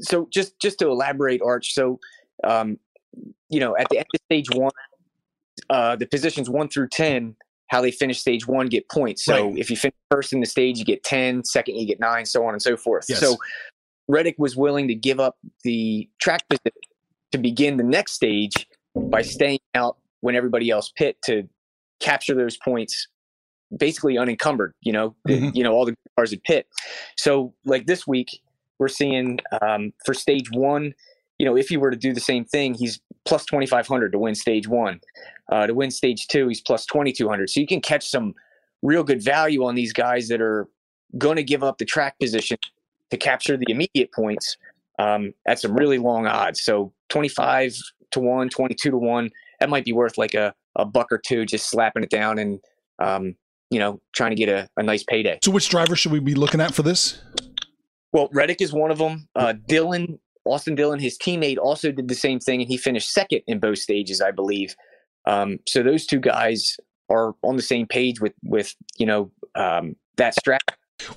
so 0.01 0.29
just 0.33 0.59
just 0.61 0.79
to 0.79 0.89
elaborate 0.89 1.41
arch 1.43 1.75
so 1.75 1.99
um 2.45 2.79
you 3.49 3.61
know 3.61 3.77
at 3.77 3.89
the 3.91 3.99
end 3.99 4.07
of 4.15 4.21
stage 4.27 4.47
one 4.55 4.73
uh 5.71 5.97
the 5.97 6.07
positions 6.07 6.49
one 6.49 6.69
through 6.69 6.89
ten 6.89 7.35
how 7.69 7.81
they 7.81 7.91
finish 7.91 8.21
stage 8.21 8.47
one 8.47 8.67
get 8.67 8.89
points 8.91 9.25
so 9.25 9.49
Right. 9.49 9.59
if 9.59 9.71
you 9.71 9.77
finish 9.77 9.95
first 10.11 10.33
in 10.33 10.41
the 10.41 10.47
stage 10.47 10.79
you 10.79 10.85
get 10.85 11.03
10 11.05 11.45
second 11.45 11.77
you 11.77 11.87
get 11.87 12.01
nine 12.01 12.25
so 12.27 12.45
on 12.47 12.53
and 12.55 12.63
so 12.63 12.77
forth 12.77 13.07
Yes. 13.09 13.21
so 13.21 13.37
reddick 14.09 14.35
was 14.39 14.57
willing 14.57 14.89
to 14.89 14.95
give 14.95 15.21
up 15.21 15.37
the 15.65 16.09
track 16.21 16.47
position 16.49 16.73
to 17.33 17.39
begin 17.39 17.77
the 17.77 17.85
next 17.85 18.13
stage 18.13 18.67
by 18.95 19.23
staying 19.23 19.61
out 19.75 19.97
when 20.21 20.35
everybody 20.35 20.69
else 20.71 20.93
pit 20.97 21.17
to 21.25 21.49
capture 22.01 22.35
those 22.35 22.57
points 22.59 23.09
basically 23.79 24.19
unencumbered 24.19 24.75
you 24.83 24.93
know 24.93 25.15
Mhm. 25.29 25.55
you 25.55 25.63
know 25.63 25.73
all 25.73 25.87
the 25.87 25.95
cars 26.17 26.33
at 26.33 26.43
pit 26.45 26.67
so 27.17 27.55
like 27.65 27.87
this 27.87 28.07
week 28.07 28.29
we're 28.79 28.89
seeing 28.89 29.39
um, 29.61 29.93
for 30.05 30.15
stage 30.15 30.51
one, 30.51 30.95
you 31.39 31.47
know, 31.47 31.57
if 31.57 31.69
he 31.69 31.77
were 31.77 31.91
to 31.91 31.97
do 31.97 32.13
the 32.13 32.21
same 32.21 32.45
thing, 32.45 32.75
he's 32.75 33.01
plus 33.25 33.45
2,500 33.47 34.13
to 34.13 34.19
win 34.19 34.35
stage 34.35 34.69
one. 34.69 35.01
Uh, 35.51 35.67
to 35.67 35.75
win 35.75 35.91
stage 35.91 36.27
two, 36.29 36.49
he's 36.49 36.61
plus 36.61 36.87
2,200. 36.87 37.51
So 37.51 37.61
you 37.61 37.67
can 37.67 37.81
catch 37.81 38.09
some 38.09 38.35
real 38.83 39.03
good 39.05 39.23
value 39.23 39.65
on 39.65 39.75
these 39.75 39.93
guys 39.93 40.29
that 40.29 40.41
are 40.41 40.69
going 41.19 41.37
to 41.37 41.43
give 41.43 41.63
up 41.63 41.79
the 41.79 41.85
track 41.85 42.19
position 42.19 42.59
to 43.11 43.17
capture 43.17 43.57
the 43.57 43.67
immediate 43.69 44.13
points 44.13 44.57
um, 44.99 45.35
at 45.47 45.59
some 45.59 45.75
really 45.75 45.99
long 45.99 46.27
odds. 46.27 46.63
So 46.63 46.93
25 47.09 47.75
to 48.13 48.21
1, 48.21 48.49
22 48.49 48.91
to 48.91 48.97
1, 48.97 49.31
that 49.61 49.69
might 49.69 49.85
be 49.85 49.93
worth 49.93 50.19
like 50.19 50.35
a, 50.35 50.55
a 50.77 50.85
buck 50.85 51.13
or 51.13 51.19
two 51.19 51.45
just 51.45 51.69
slapping 51.69 52.03
it 52.03 52.11
down 52.11 52.39
and, 52.39 52.61
um, 52.99 53.35
you 53.71 53.79
know, 53.79 54.01
trying 54.13 54.31
to 54.31 54.37
get 54.37 54.49
a, 54.49 54.69
a 54.77 54.83
nice 54.83 55.03
payday. 55.03 55.39
So, 55.43 55.51
which 55.51 55.69
driver 55.69 55.97
should 55.97 56.13
we 56.13 56.21
be 56.21 56.35
looking 56.35 56.61
at 56.61 56.75
for 56.75 56.83
this? 56.83 57.21
Well, 58.13 58.29
Reddick 58.33 58.61
is 58.61 58.73
one 58.73 58.91
of 58.91 58.99
them. 58.99 59.29
Uh, 59.35 59.55
Dillon, 59.67 60.19
Austin 60.45 60.75
Dillon, 60.75 60.99
his 60.99 61.17
teammate, 61.19 61.59
also 61.59 61.91
did 61.93 62.09
the 62.09 62.15
same 62.15 62.41
thing, 62.41 62.61
and 62.61 62.69
he 62.69 62.77
finished 62.77 63.13
second 63.13 63.43
in 63.47 63.59
both 63.59 63.79
stages, 63.79 64.21
I 64.21 64.31
believe. 64.31 64.75
Um, 65.27 65.59
so 65.67 65.83
those 65.83 66.07
two 66.07 66.21
guys 66.21 66.77
are 67.09 67.35
on 67.43 67.57
the 67.57 67.63
same 67.63 67.87
page 67.87 68.21
with 68.21 68.33
with 68.43 68.75
you 68.99 69.07
know 69.07 69.31
um, 69.55 69.97
that 70.17 70.35
strat. 70.37 70.61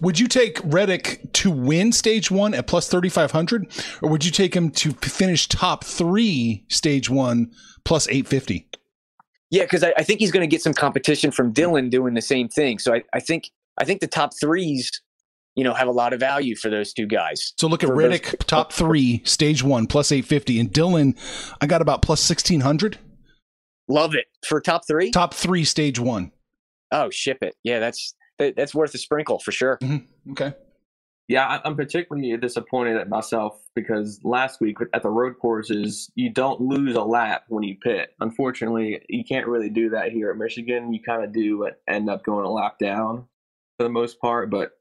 Would 0.02 0.20
you 0.20 0.28
take 0.28 0.60
Reddick 0.64 1.22
to 1.34 1.52
win 1.52 1.92
stage 1.92 2.32
one 2.32 2.54
at 2.54 2.66
plus 2.66 2.88
3,500? 2.88 3.72
Or 4.02 4.10
would 4.10 4.26
you 4.26 4.32
take 4.32 4.56
him 4.56 4.72
to 4.72 4.94
finish 4.94 5.48
top 5.48 5.84
three 5.84 6.66
stage 6.70 7.10
one 7.10 7.52
plus 7.84 8.08
850? 8.08 8.68
Yeah, 9.52 9.64
because 9.64 9.84
I, 9.84 9.94
I 9.98 10.04
think 10.04 10.20
he's 10.20 10.32
going 10.32 10.42
to 10.42 10.52
get 10.52 10.62
some 10.62 10.74
competition 10.74 11.32
from 11.32 11.52
Dillon 11.52 11.90
doing 11.90 12.16
the 12.16 12.22
same 12.22 12.50
thing. 12.50 12.80
So 12.80 12.96
I, 12.96 13.04
I 13.14 13.20
think 13.20 13.52
I 13.78 13.86
think 13.86 14.02
the 14.02 14.08
top 14.08 14.32
threes, 14.40 14.90
you 15.56 15.64
know, 15.64 15.74
have 15.74 15.88
a 15.88 15.92
lot 15.92 16.14
of 16.14 16.20
value 16.20 16.56
for 16.56 16.70
those 16.70 16.94
two 16.94 17.06
guys. 17.08 17.54
So 17.58 17.68
look 17.68 17.84
at 17.84 17.88
For 17.90 18.02
those- 18.10 18.20
top 18.48 18.74
three, 18.74 19.22
stage 19.26 19.64
one, 19.64 19.88
plus 19.88 20.12
850. 20.12 20.60
And 20.60 20.72
Dillon, 20.72 21.16
I 21.62 21.68
got 21.68 21.82
about 21.82 22.02
plus 22.02 22.28
1,600. 22.30 22.98
Love 23.88 24.16
it 24.16 24.26
for 24.48 24.60
top 24.62 24.82
three. 24.88 25.12
Top 25.12 25.34
three, 25.34 25.64
stage 25.64 26.00
one. 26.00 26.32
Oh, 26.92 27.10
ship 27.10 27.38
it. 27.42 27.56
Yeah, 27.64 27.80
that's 27.80 28.16
that's 28.38 28.76
worth 28.76 28.94
a 28.94 28.98
sprinkle 28.98 29.40
for 29.40 29.52
sure. 29.52 29.78
Mm-hmm. 29.82 30.32
Okay. 30.32 30.54
Yeah, 31.28 31.48
I- 31.48 31.62
I'm 31.64 31.76
particularly 31.76 32.36
disappointed 32.38 32.98
at 32.98 33.10
myself 33.10 33.60
because 33.76 34.20
last 34.24 34.60
week 34.62 34.78
at 34.94 35.02
the 35.04 35.10
road 35.10 35.36
courses, 35.42 36.12
you 36.16 36.30
don't 36.32 36.62
lose 36.62 36.96
a 36.96 37.02
lap 37.04 37.44
when 37.48 37.64
you 37.64 37.76
pit. 37.82 38.10
Unfortunately, 38.20 39.02
you 39.10 39.24
can't 39.24 39.48
really 39.48 39.70
do 39.70 39.90
that 39.92 40.12
here 40.12 40.30
at 40.32 40.38
Michigan. 40.38 40.94
You 40.94 41.00
kind 41.02 41.24
of 41.24 41.32
do 41.34 41.68
end 41.88 42.10
up 42.10 42.24
going 42.24 42.46
a 42.46 42.52
lap 42.52 42.78
down 42.80 43.26
for 43.78 43.84
the 43.84 43.90
most 43.90 44.20
part, 44.20 44.50
but 44.52 44.72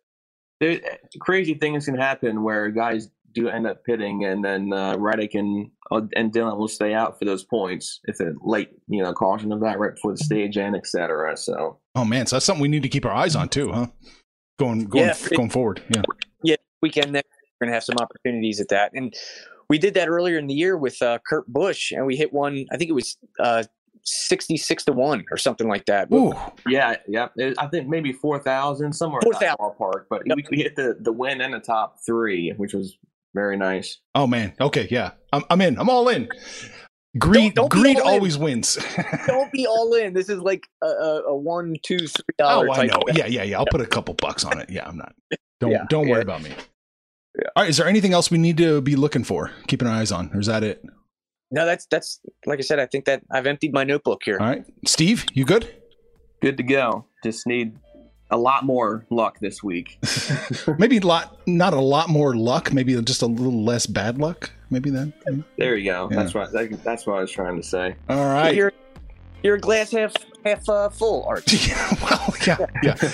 there, 0.64 0.98
crazy 1.20 1.54
things 1.54 1.84
can 1.86 1.96
happen 1.96 2.42
where 2.42 2.68
guys 2.70 3.10
do 3.32 3.48
end 3.48 3.66
up 3.66 3.84
pitting, 3.84 4.24
and 4.24 4.44
then 4.44 4.72
uh, 4.72 4.96
Reddick 4.96 5.34
and 5.34 5.70
uh, 5.90 6.02
and 6.16 6.32
Dillon 6.32 6.56
will 6.56 6.68
stay 6.68 6.94
out 6.94 7.18
for 7.18 7.24
those 7.24 7.44
points 7.44 8.00
if 8.04 8.20
a 8.20 8.32
late, 8.42 8.70
you 8.88 9.02
know, 9.02 9.12
caution 9.12 9.52
of 9.52 9.60
that 9.60 9.78
right 9.78 9.94
before 9.94 10.12
the 10.12 10.24
stage 10.24 10.56
and 10.56 10.74
etc. 10.76 11.36
So 11.36 11.78
Oh, 11.94 12.04
man. 12.04 12.26
So 12.26 12.36
that's 12.36 12.46
something 12.46 12.62
we 12.62 12.68
need 12.68 12.82
to 12.82 12.88
keep 12.88 13.04
our 13.04 13.12
eyes 13.12 13.36
on, 13.36 13.48
too, 13.48 13.70
huh? 13.70 13.86
Going, 14.58 14.86
going, 14.86 15.06
Yeah. 15.06 15.16
going 15.36 15.50
forward. 15.50 15.82
Yeah. 15.94 16.02
yeah, 16.42 16.56
weekend 16.80 17.12
next 17.12 17.28
we're 17.60 17.66
gonna 17.66 17.74
have 17.74 17.84
some 17.84 17.96
opportunities 18.00 18.60
at 18.60 18.68
that. 18.68 18.92
And 18.94 19.14
we 19.68 19.78
did 19.78 19.94
that 19.94 20.08
earlier 20.08 20.38
in 20.38 20.46
the 20.46 20.54
year 20.54 20.76
with 20.76 21.00
uh, 21.02 21.18
Kurt 21.26 21.46
Busch, 21.48 21.92
and 21.92 22.06
we 22.06 22.16
hit 22.16 22.32
one. 22.32 22.66
I 22.72 22.76
think 22.76 22.90
it 22.90 22.94
was 22.94 23.16
uh, 23.40 23.64
sixty-six 24.04 24.84
to 24.84 24.92
one 24.92 25.24
or 25.30 25.36
something 25.36 25.68
like 25.68 25.84
that. 25.86 26.08
Ooh, 26.12 26.32
Yeah, 26.68 26.96
yeah. 27.08 27.28
I 27.58 27.66
think 27.68 27.88
maybe 27.88 28.12
four 28.12 28.38
thousand 28.38 28.92
somewhere 28.92 29.20
in 29.24 29.32
that 29.40 29.58
ballpark. 29.58 30.04
But 30.10 30.22
we, 30.26 30.44
we 30.50 30.58
hit 30.58 30.76
the 30.76 30.96
the 31.00 31.12
win 31.12 31.40
and 31.40 31.54
the 31.54 31.60
top 31.60 31.96
three, 32.06 32.52
which 32.56 32.74
was 32.74 32.96
very 33.34 33.56
nice. 33.56 33.98
oh 34.14 34.26
man. 34.26 34.54
Okay, 34.60 34.86
yeah. 34.90 35.12
I'm, 35.32 35.42
I'm 35.50 35.60
in. 35.60 35.78
I'm 35.78 35.88
all 35.90 36.08
in. 36.08 36.28
Greed, 37.18 37.54
Don't- 37.54 37.70
don't 37.70 37.80
greed 37.82 37.98
all 38.00 38.08
in. 38.08 38.14
always 38.14 38.36
wins. 38.36 38.76
Don't 39.28 39.50
be 39.52 39.66
all 39.68 39.94
in. 39.94 40.14
This 40.14 40.28
is 40.28 40.40
like 40.40 40.66
a, 40.82 40.86
a, 40.86 41.22
a 41.28 41.36
one, 41.36 41.76
two, 41.84 41.98
three 41.98 42.24
oh, 42.40 42.44
dollar. 42.44 42.68
oh, 42.70 42.72
I 42.72 42.86
know. 42.86 43.00
Yeah, 43.12 43.26
yeah, 43.26 43.44
yeah. 43.44 43.58
I'll 43.58 43.66
put 43.66 43.80
a 43.80 43.86
couple 43.86 44.14
bucks 44.14 44.44
on 44.44 44.58
it. 44.60 44.68
Yeah, 44.68 44.84
I'm 44.88 44.96
not. 44.96 45.14
Don't 45.60 45.70
Yeah, 45.70 45.84
don't 45.88 46.08
worry 46.08 46.18
yeah. 46.18 46.22
about 46.22 46.42
me. 46.42 46.50
Yeah. 46.50 47.48
All 47.54 47.62
right. 47.62 47.70
Is 47.70 47.76
there 47.76 47.86
anything 47.86 48.12
else 48.12 48.32
we 48.32 48.38
need 48.38 48.56
to 48.58 48.80
be 48.80 48.96
looking 48.96 49.22
for, 49.22 49.52
keeping 49.68 49.86
our 49.86 49.94
eyes 49.94 50.10
on, 50.10 50.30
or 50.34 50.40
is 50.40 50.46
that 50.46 50.64
it? 50.64 50.84
No, 51.54 51.64
that's 51.64 51.86
that's 51.86 52.20
like 52.46 52.58
I 52.58 52.62
said. 52.62 52.80
I 52.80 52.86
think 52.86 53.04
that 53.04 53.22
I've 53.30 53.46
emptied 53.46 53.72
my 53.72 53.84
notebook 53.84 54.22
here. 54.24 54.38
All 54.40 54.46
right, 54.46 54.64
Steve, 54.86 55.24
you 55.34 55.44
good? 55.44 55.72
Good 56.42 56.56
to 56.56 56.64
go. 56.64 57.04
Just 57.22 57.46
need 57.46 57.78
a 58.32 58.36
lot 58.36 58.64
more 58.64 59.06
luck 59.08 59.38
this 59.38 59.62
week. 59.62 59.98
Maybe 60.78 60.98
lot, 60.98 61.38
not 61.46 61.72
a 61.72 61.80
lot 61.80 62.08
more 62.08 62.34
luck. 62.34 62.72
Maybe 62.72 63.00
just 63.02 63.22
a 63.22 63.26
little 63.26 63.62
less 63.62 63.86
bad 63.86 64.18
luck. 64.18 64.50
Maybe 64.68 64.90
then. 64.90 65.12
There 65.56 65.76
you 65.76 65.92
go. 65.92 66.08
Yeah. 66.10 66.16
That's 66.16 66.34
what 66.34 66.52
that, 66.52 66.82
that's 66.82 67.06
what 67.06 67.18
I 67.18 67.20
was 67.20 67.30
trying 67.30 67.56
to 67.56 67.62
say. 67.62 67.94
All 68.08 68.26
right. 68.26 68.52
You're 68.52 68.72
you're 69.44 69.54
a 69.54 69.60
glass 69.60 69.92
half 69.92 70.12
half 70.44 70.68
uh, 70.68 70.88
full, 70.88 71.24
Art. 71.24 71.44
Yeah, 71.52 71.94
well, 72.02 72.34
yeah, 72.46 72.66
yeah. 72.82 73.10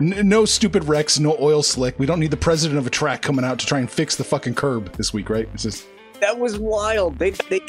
N- 0.00 0.28
no 0.28 0.44
stupid 0.46 0.84
wrecks, 0.84 1.20
no 1.20 1.36
oil 1.40 1.62
slick. 1.62 1.98
We 1.98 2.06
don't 2.06 2.20
need 2.20 2.30
the 2.30 2.36
president 2.36 2.78
of 2.78 2.86
a 2.86 2.90
track 2.90 3.20
coming 3.20 3.44
out 3.44 3.58
to 3.58 3.66
try 3.66 3.80
and 3.80 3.90
fix 3.90 4.16
the 4.16 4.24
fucking 4.24 4.54
curb 4.54 4.96
this 4.96 5.12
week, 5.12 5.28
right? 5.28 5.48
It's 5.52 5.64
just 5.64 5.86
That 6.20 6.38
was 6.38 6.58
wild. 6.58 7.18
They 7.18 7.30
they 7.30 7.60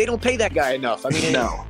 they 0.00 0.06
don't 0.06 0.22
pay 0.22 0.38
that 0.38 0.54
guy 0.54 0.70
enough. 0.72 1.04
I 1.04 1.10
mean, 1.10 1.30
No. 1.30 1.62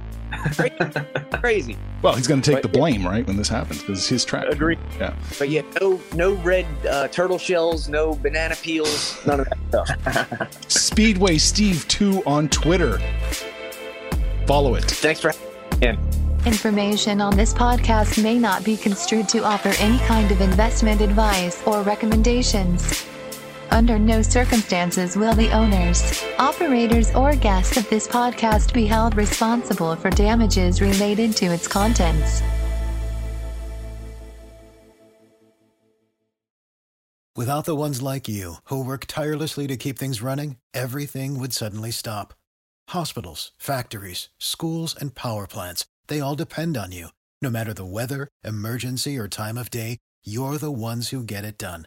crazy. 1.41 1.77
well, 2.01 2.15
he's 2.15 2.29
going 2.29 2.41
to 2.41 2.49
take 2.49 2.63
But- 2.63 2.73
the 2.73 2.79
blame, 2.79 3.05
right, 3.05 3.27
when 3.27 3.37
this 3.37 3.49
happens 3.49 3.81
because 3.81 3.99
it's 3.99 4.09
his 4.09 4.25
track. 4.25 4.47
Agree. 4.49 4.79
Yeah. 5.01 5.15
But 5.37 5.49
yeah, 5.49 5.63
no 5.81 6.01
no 6.15 6.35
red 6.35 6.65
uh, 6.89 7.09
turtle 7.09 7.39
shells, 7.39 7.89
no 7.89 8.15
banana 8.15 8.55
peels, 8.63 9.19
none 9.27 9.41
of 9.41 9.49
that 9.49 9.59
stuff. 10.39 10.59
Speedway 10.71 11.39
Steve 11.39 11.85
two 11.89 12.23
on 12.25 12.49
Twitter. 12.51 13.01
Follow 14.47 14.77
it. 14.77 14.85
Thanks 14.85 15.19
for. 15.21 15.33
having 15.83 15.99
me. 16.01 16.07
Information 16.47 17.21
on 17.21 17.37
this 17.37 17.53
podcast 17.53 18.23
may 18.23 18.39
not 18.39 18.63
be 18.65 18.77
construed 18.77 19.29
to 19.31 19.43
offer 19.45 19.71
any 19.81 19.99
kind 20.07 20.31
of 20.31 20.41
investment 20.41 21.01
advice 21.01 21.61
or 21.67 21.83
recommendations. 21.83 23.05
Under 23.73 23.99
no 23.99 24.21
circumstances 24.21 25.17
will 25.17 25.35
the 25.35 25.51
owners, 25.53 26.25
operators, 26.39 27.15
or 27.15 27.37
guests 27.37 27.77
of 27.77 27.89
this 27.89 28.09
podcast 28.09 28.73
be 28.73 28.85
held 28.85 29.17
responsible 29.17 29.95
for 29.97 30.11
damages 30.11 30.81
related 30.81 31.37
to 31.37 31.47
its 31.47 31.69
contents. 31.69 32.43
Without 37.37 37.65
the 37.65 37.77
ones 37.77 38.03
like 38.03 38.29
you, 38.29 38.57
who 38.65 38.85
work 38.85 39.07
tirelessly 39.07 39.67
to 39.69 39.77
keep 39.77 39.99
things 39.99 40.21
running, 40.21 40.57
everything 40.75 41.39
would 41.39 41.55
suddenly 41.55 41.91
stop. 41.91 42.35
Hospitals, 42.89 43.53
factories, 43.57 44.29
schools, 44.39 44.95
and 45.01 45.15
power 45.15 45.47
plants, 45.47 45.87
they 46.09 46.21
all 46.21 46.35
depend 46.35 46.77
on 46.77 46.93
you. 46.93 47.09
No 47.41 47.49
matter 47.49 47.73
the 47.73 47.85
weather, 47.85 48.29
emergency, 48.45 49.17
or 49.17 49.29
time 49.29 49.57
of 49.57 49.71
day, 49.71 49.99
you're 50.23 50.59
the 50.59 50.73
ones 50.73 51.09
who 51.11 51.23
get 51.23 51.45
it 51.45 51.57
done. 51.57 51.87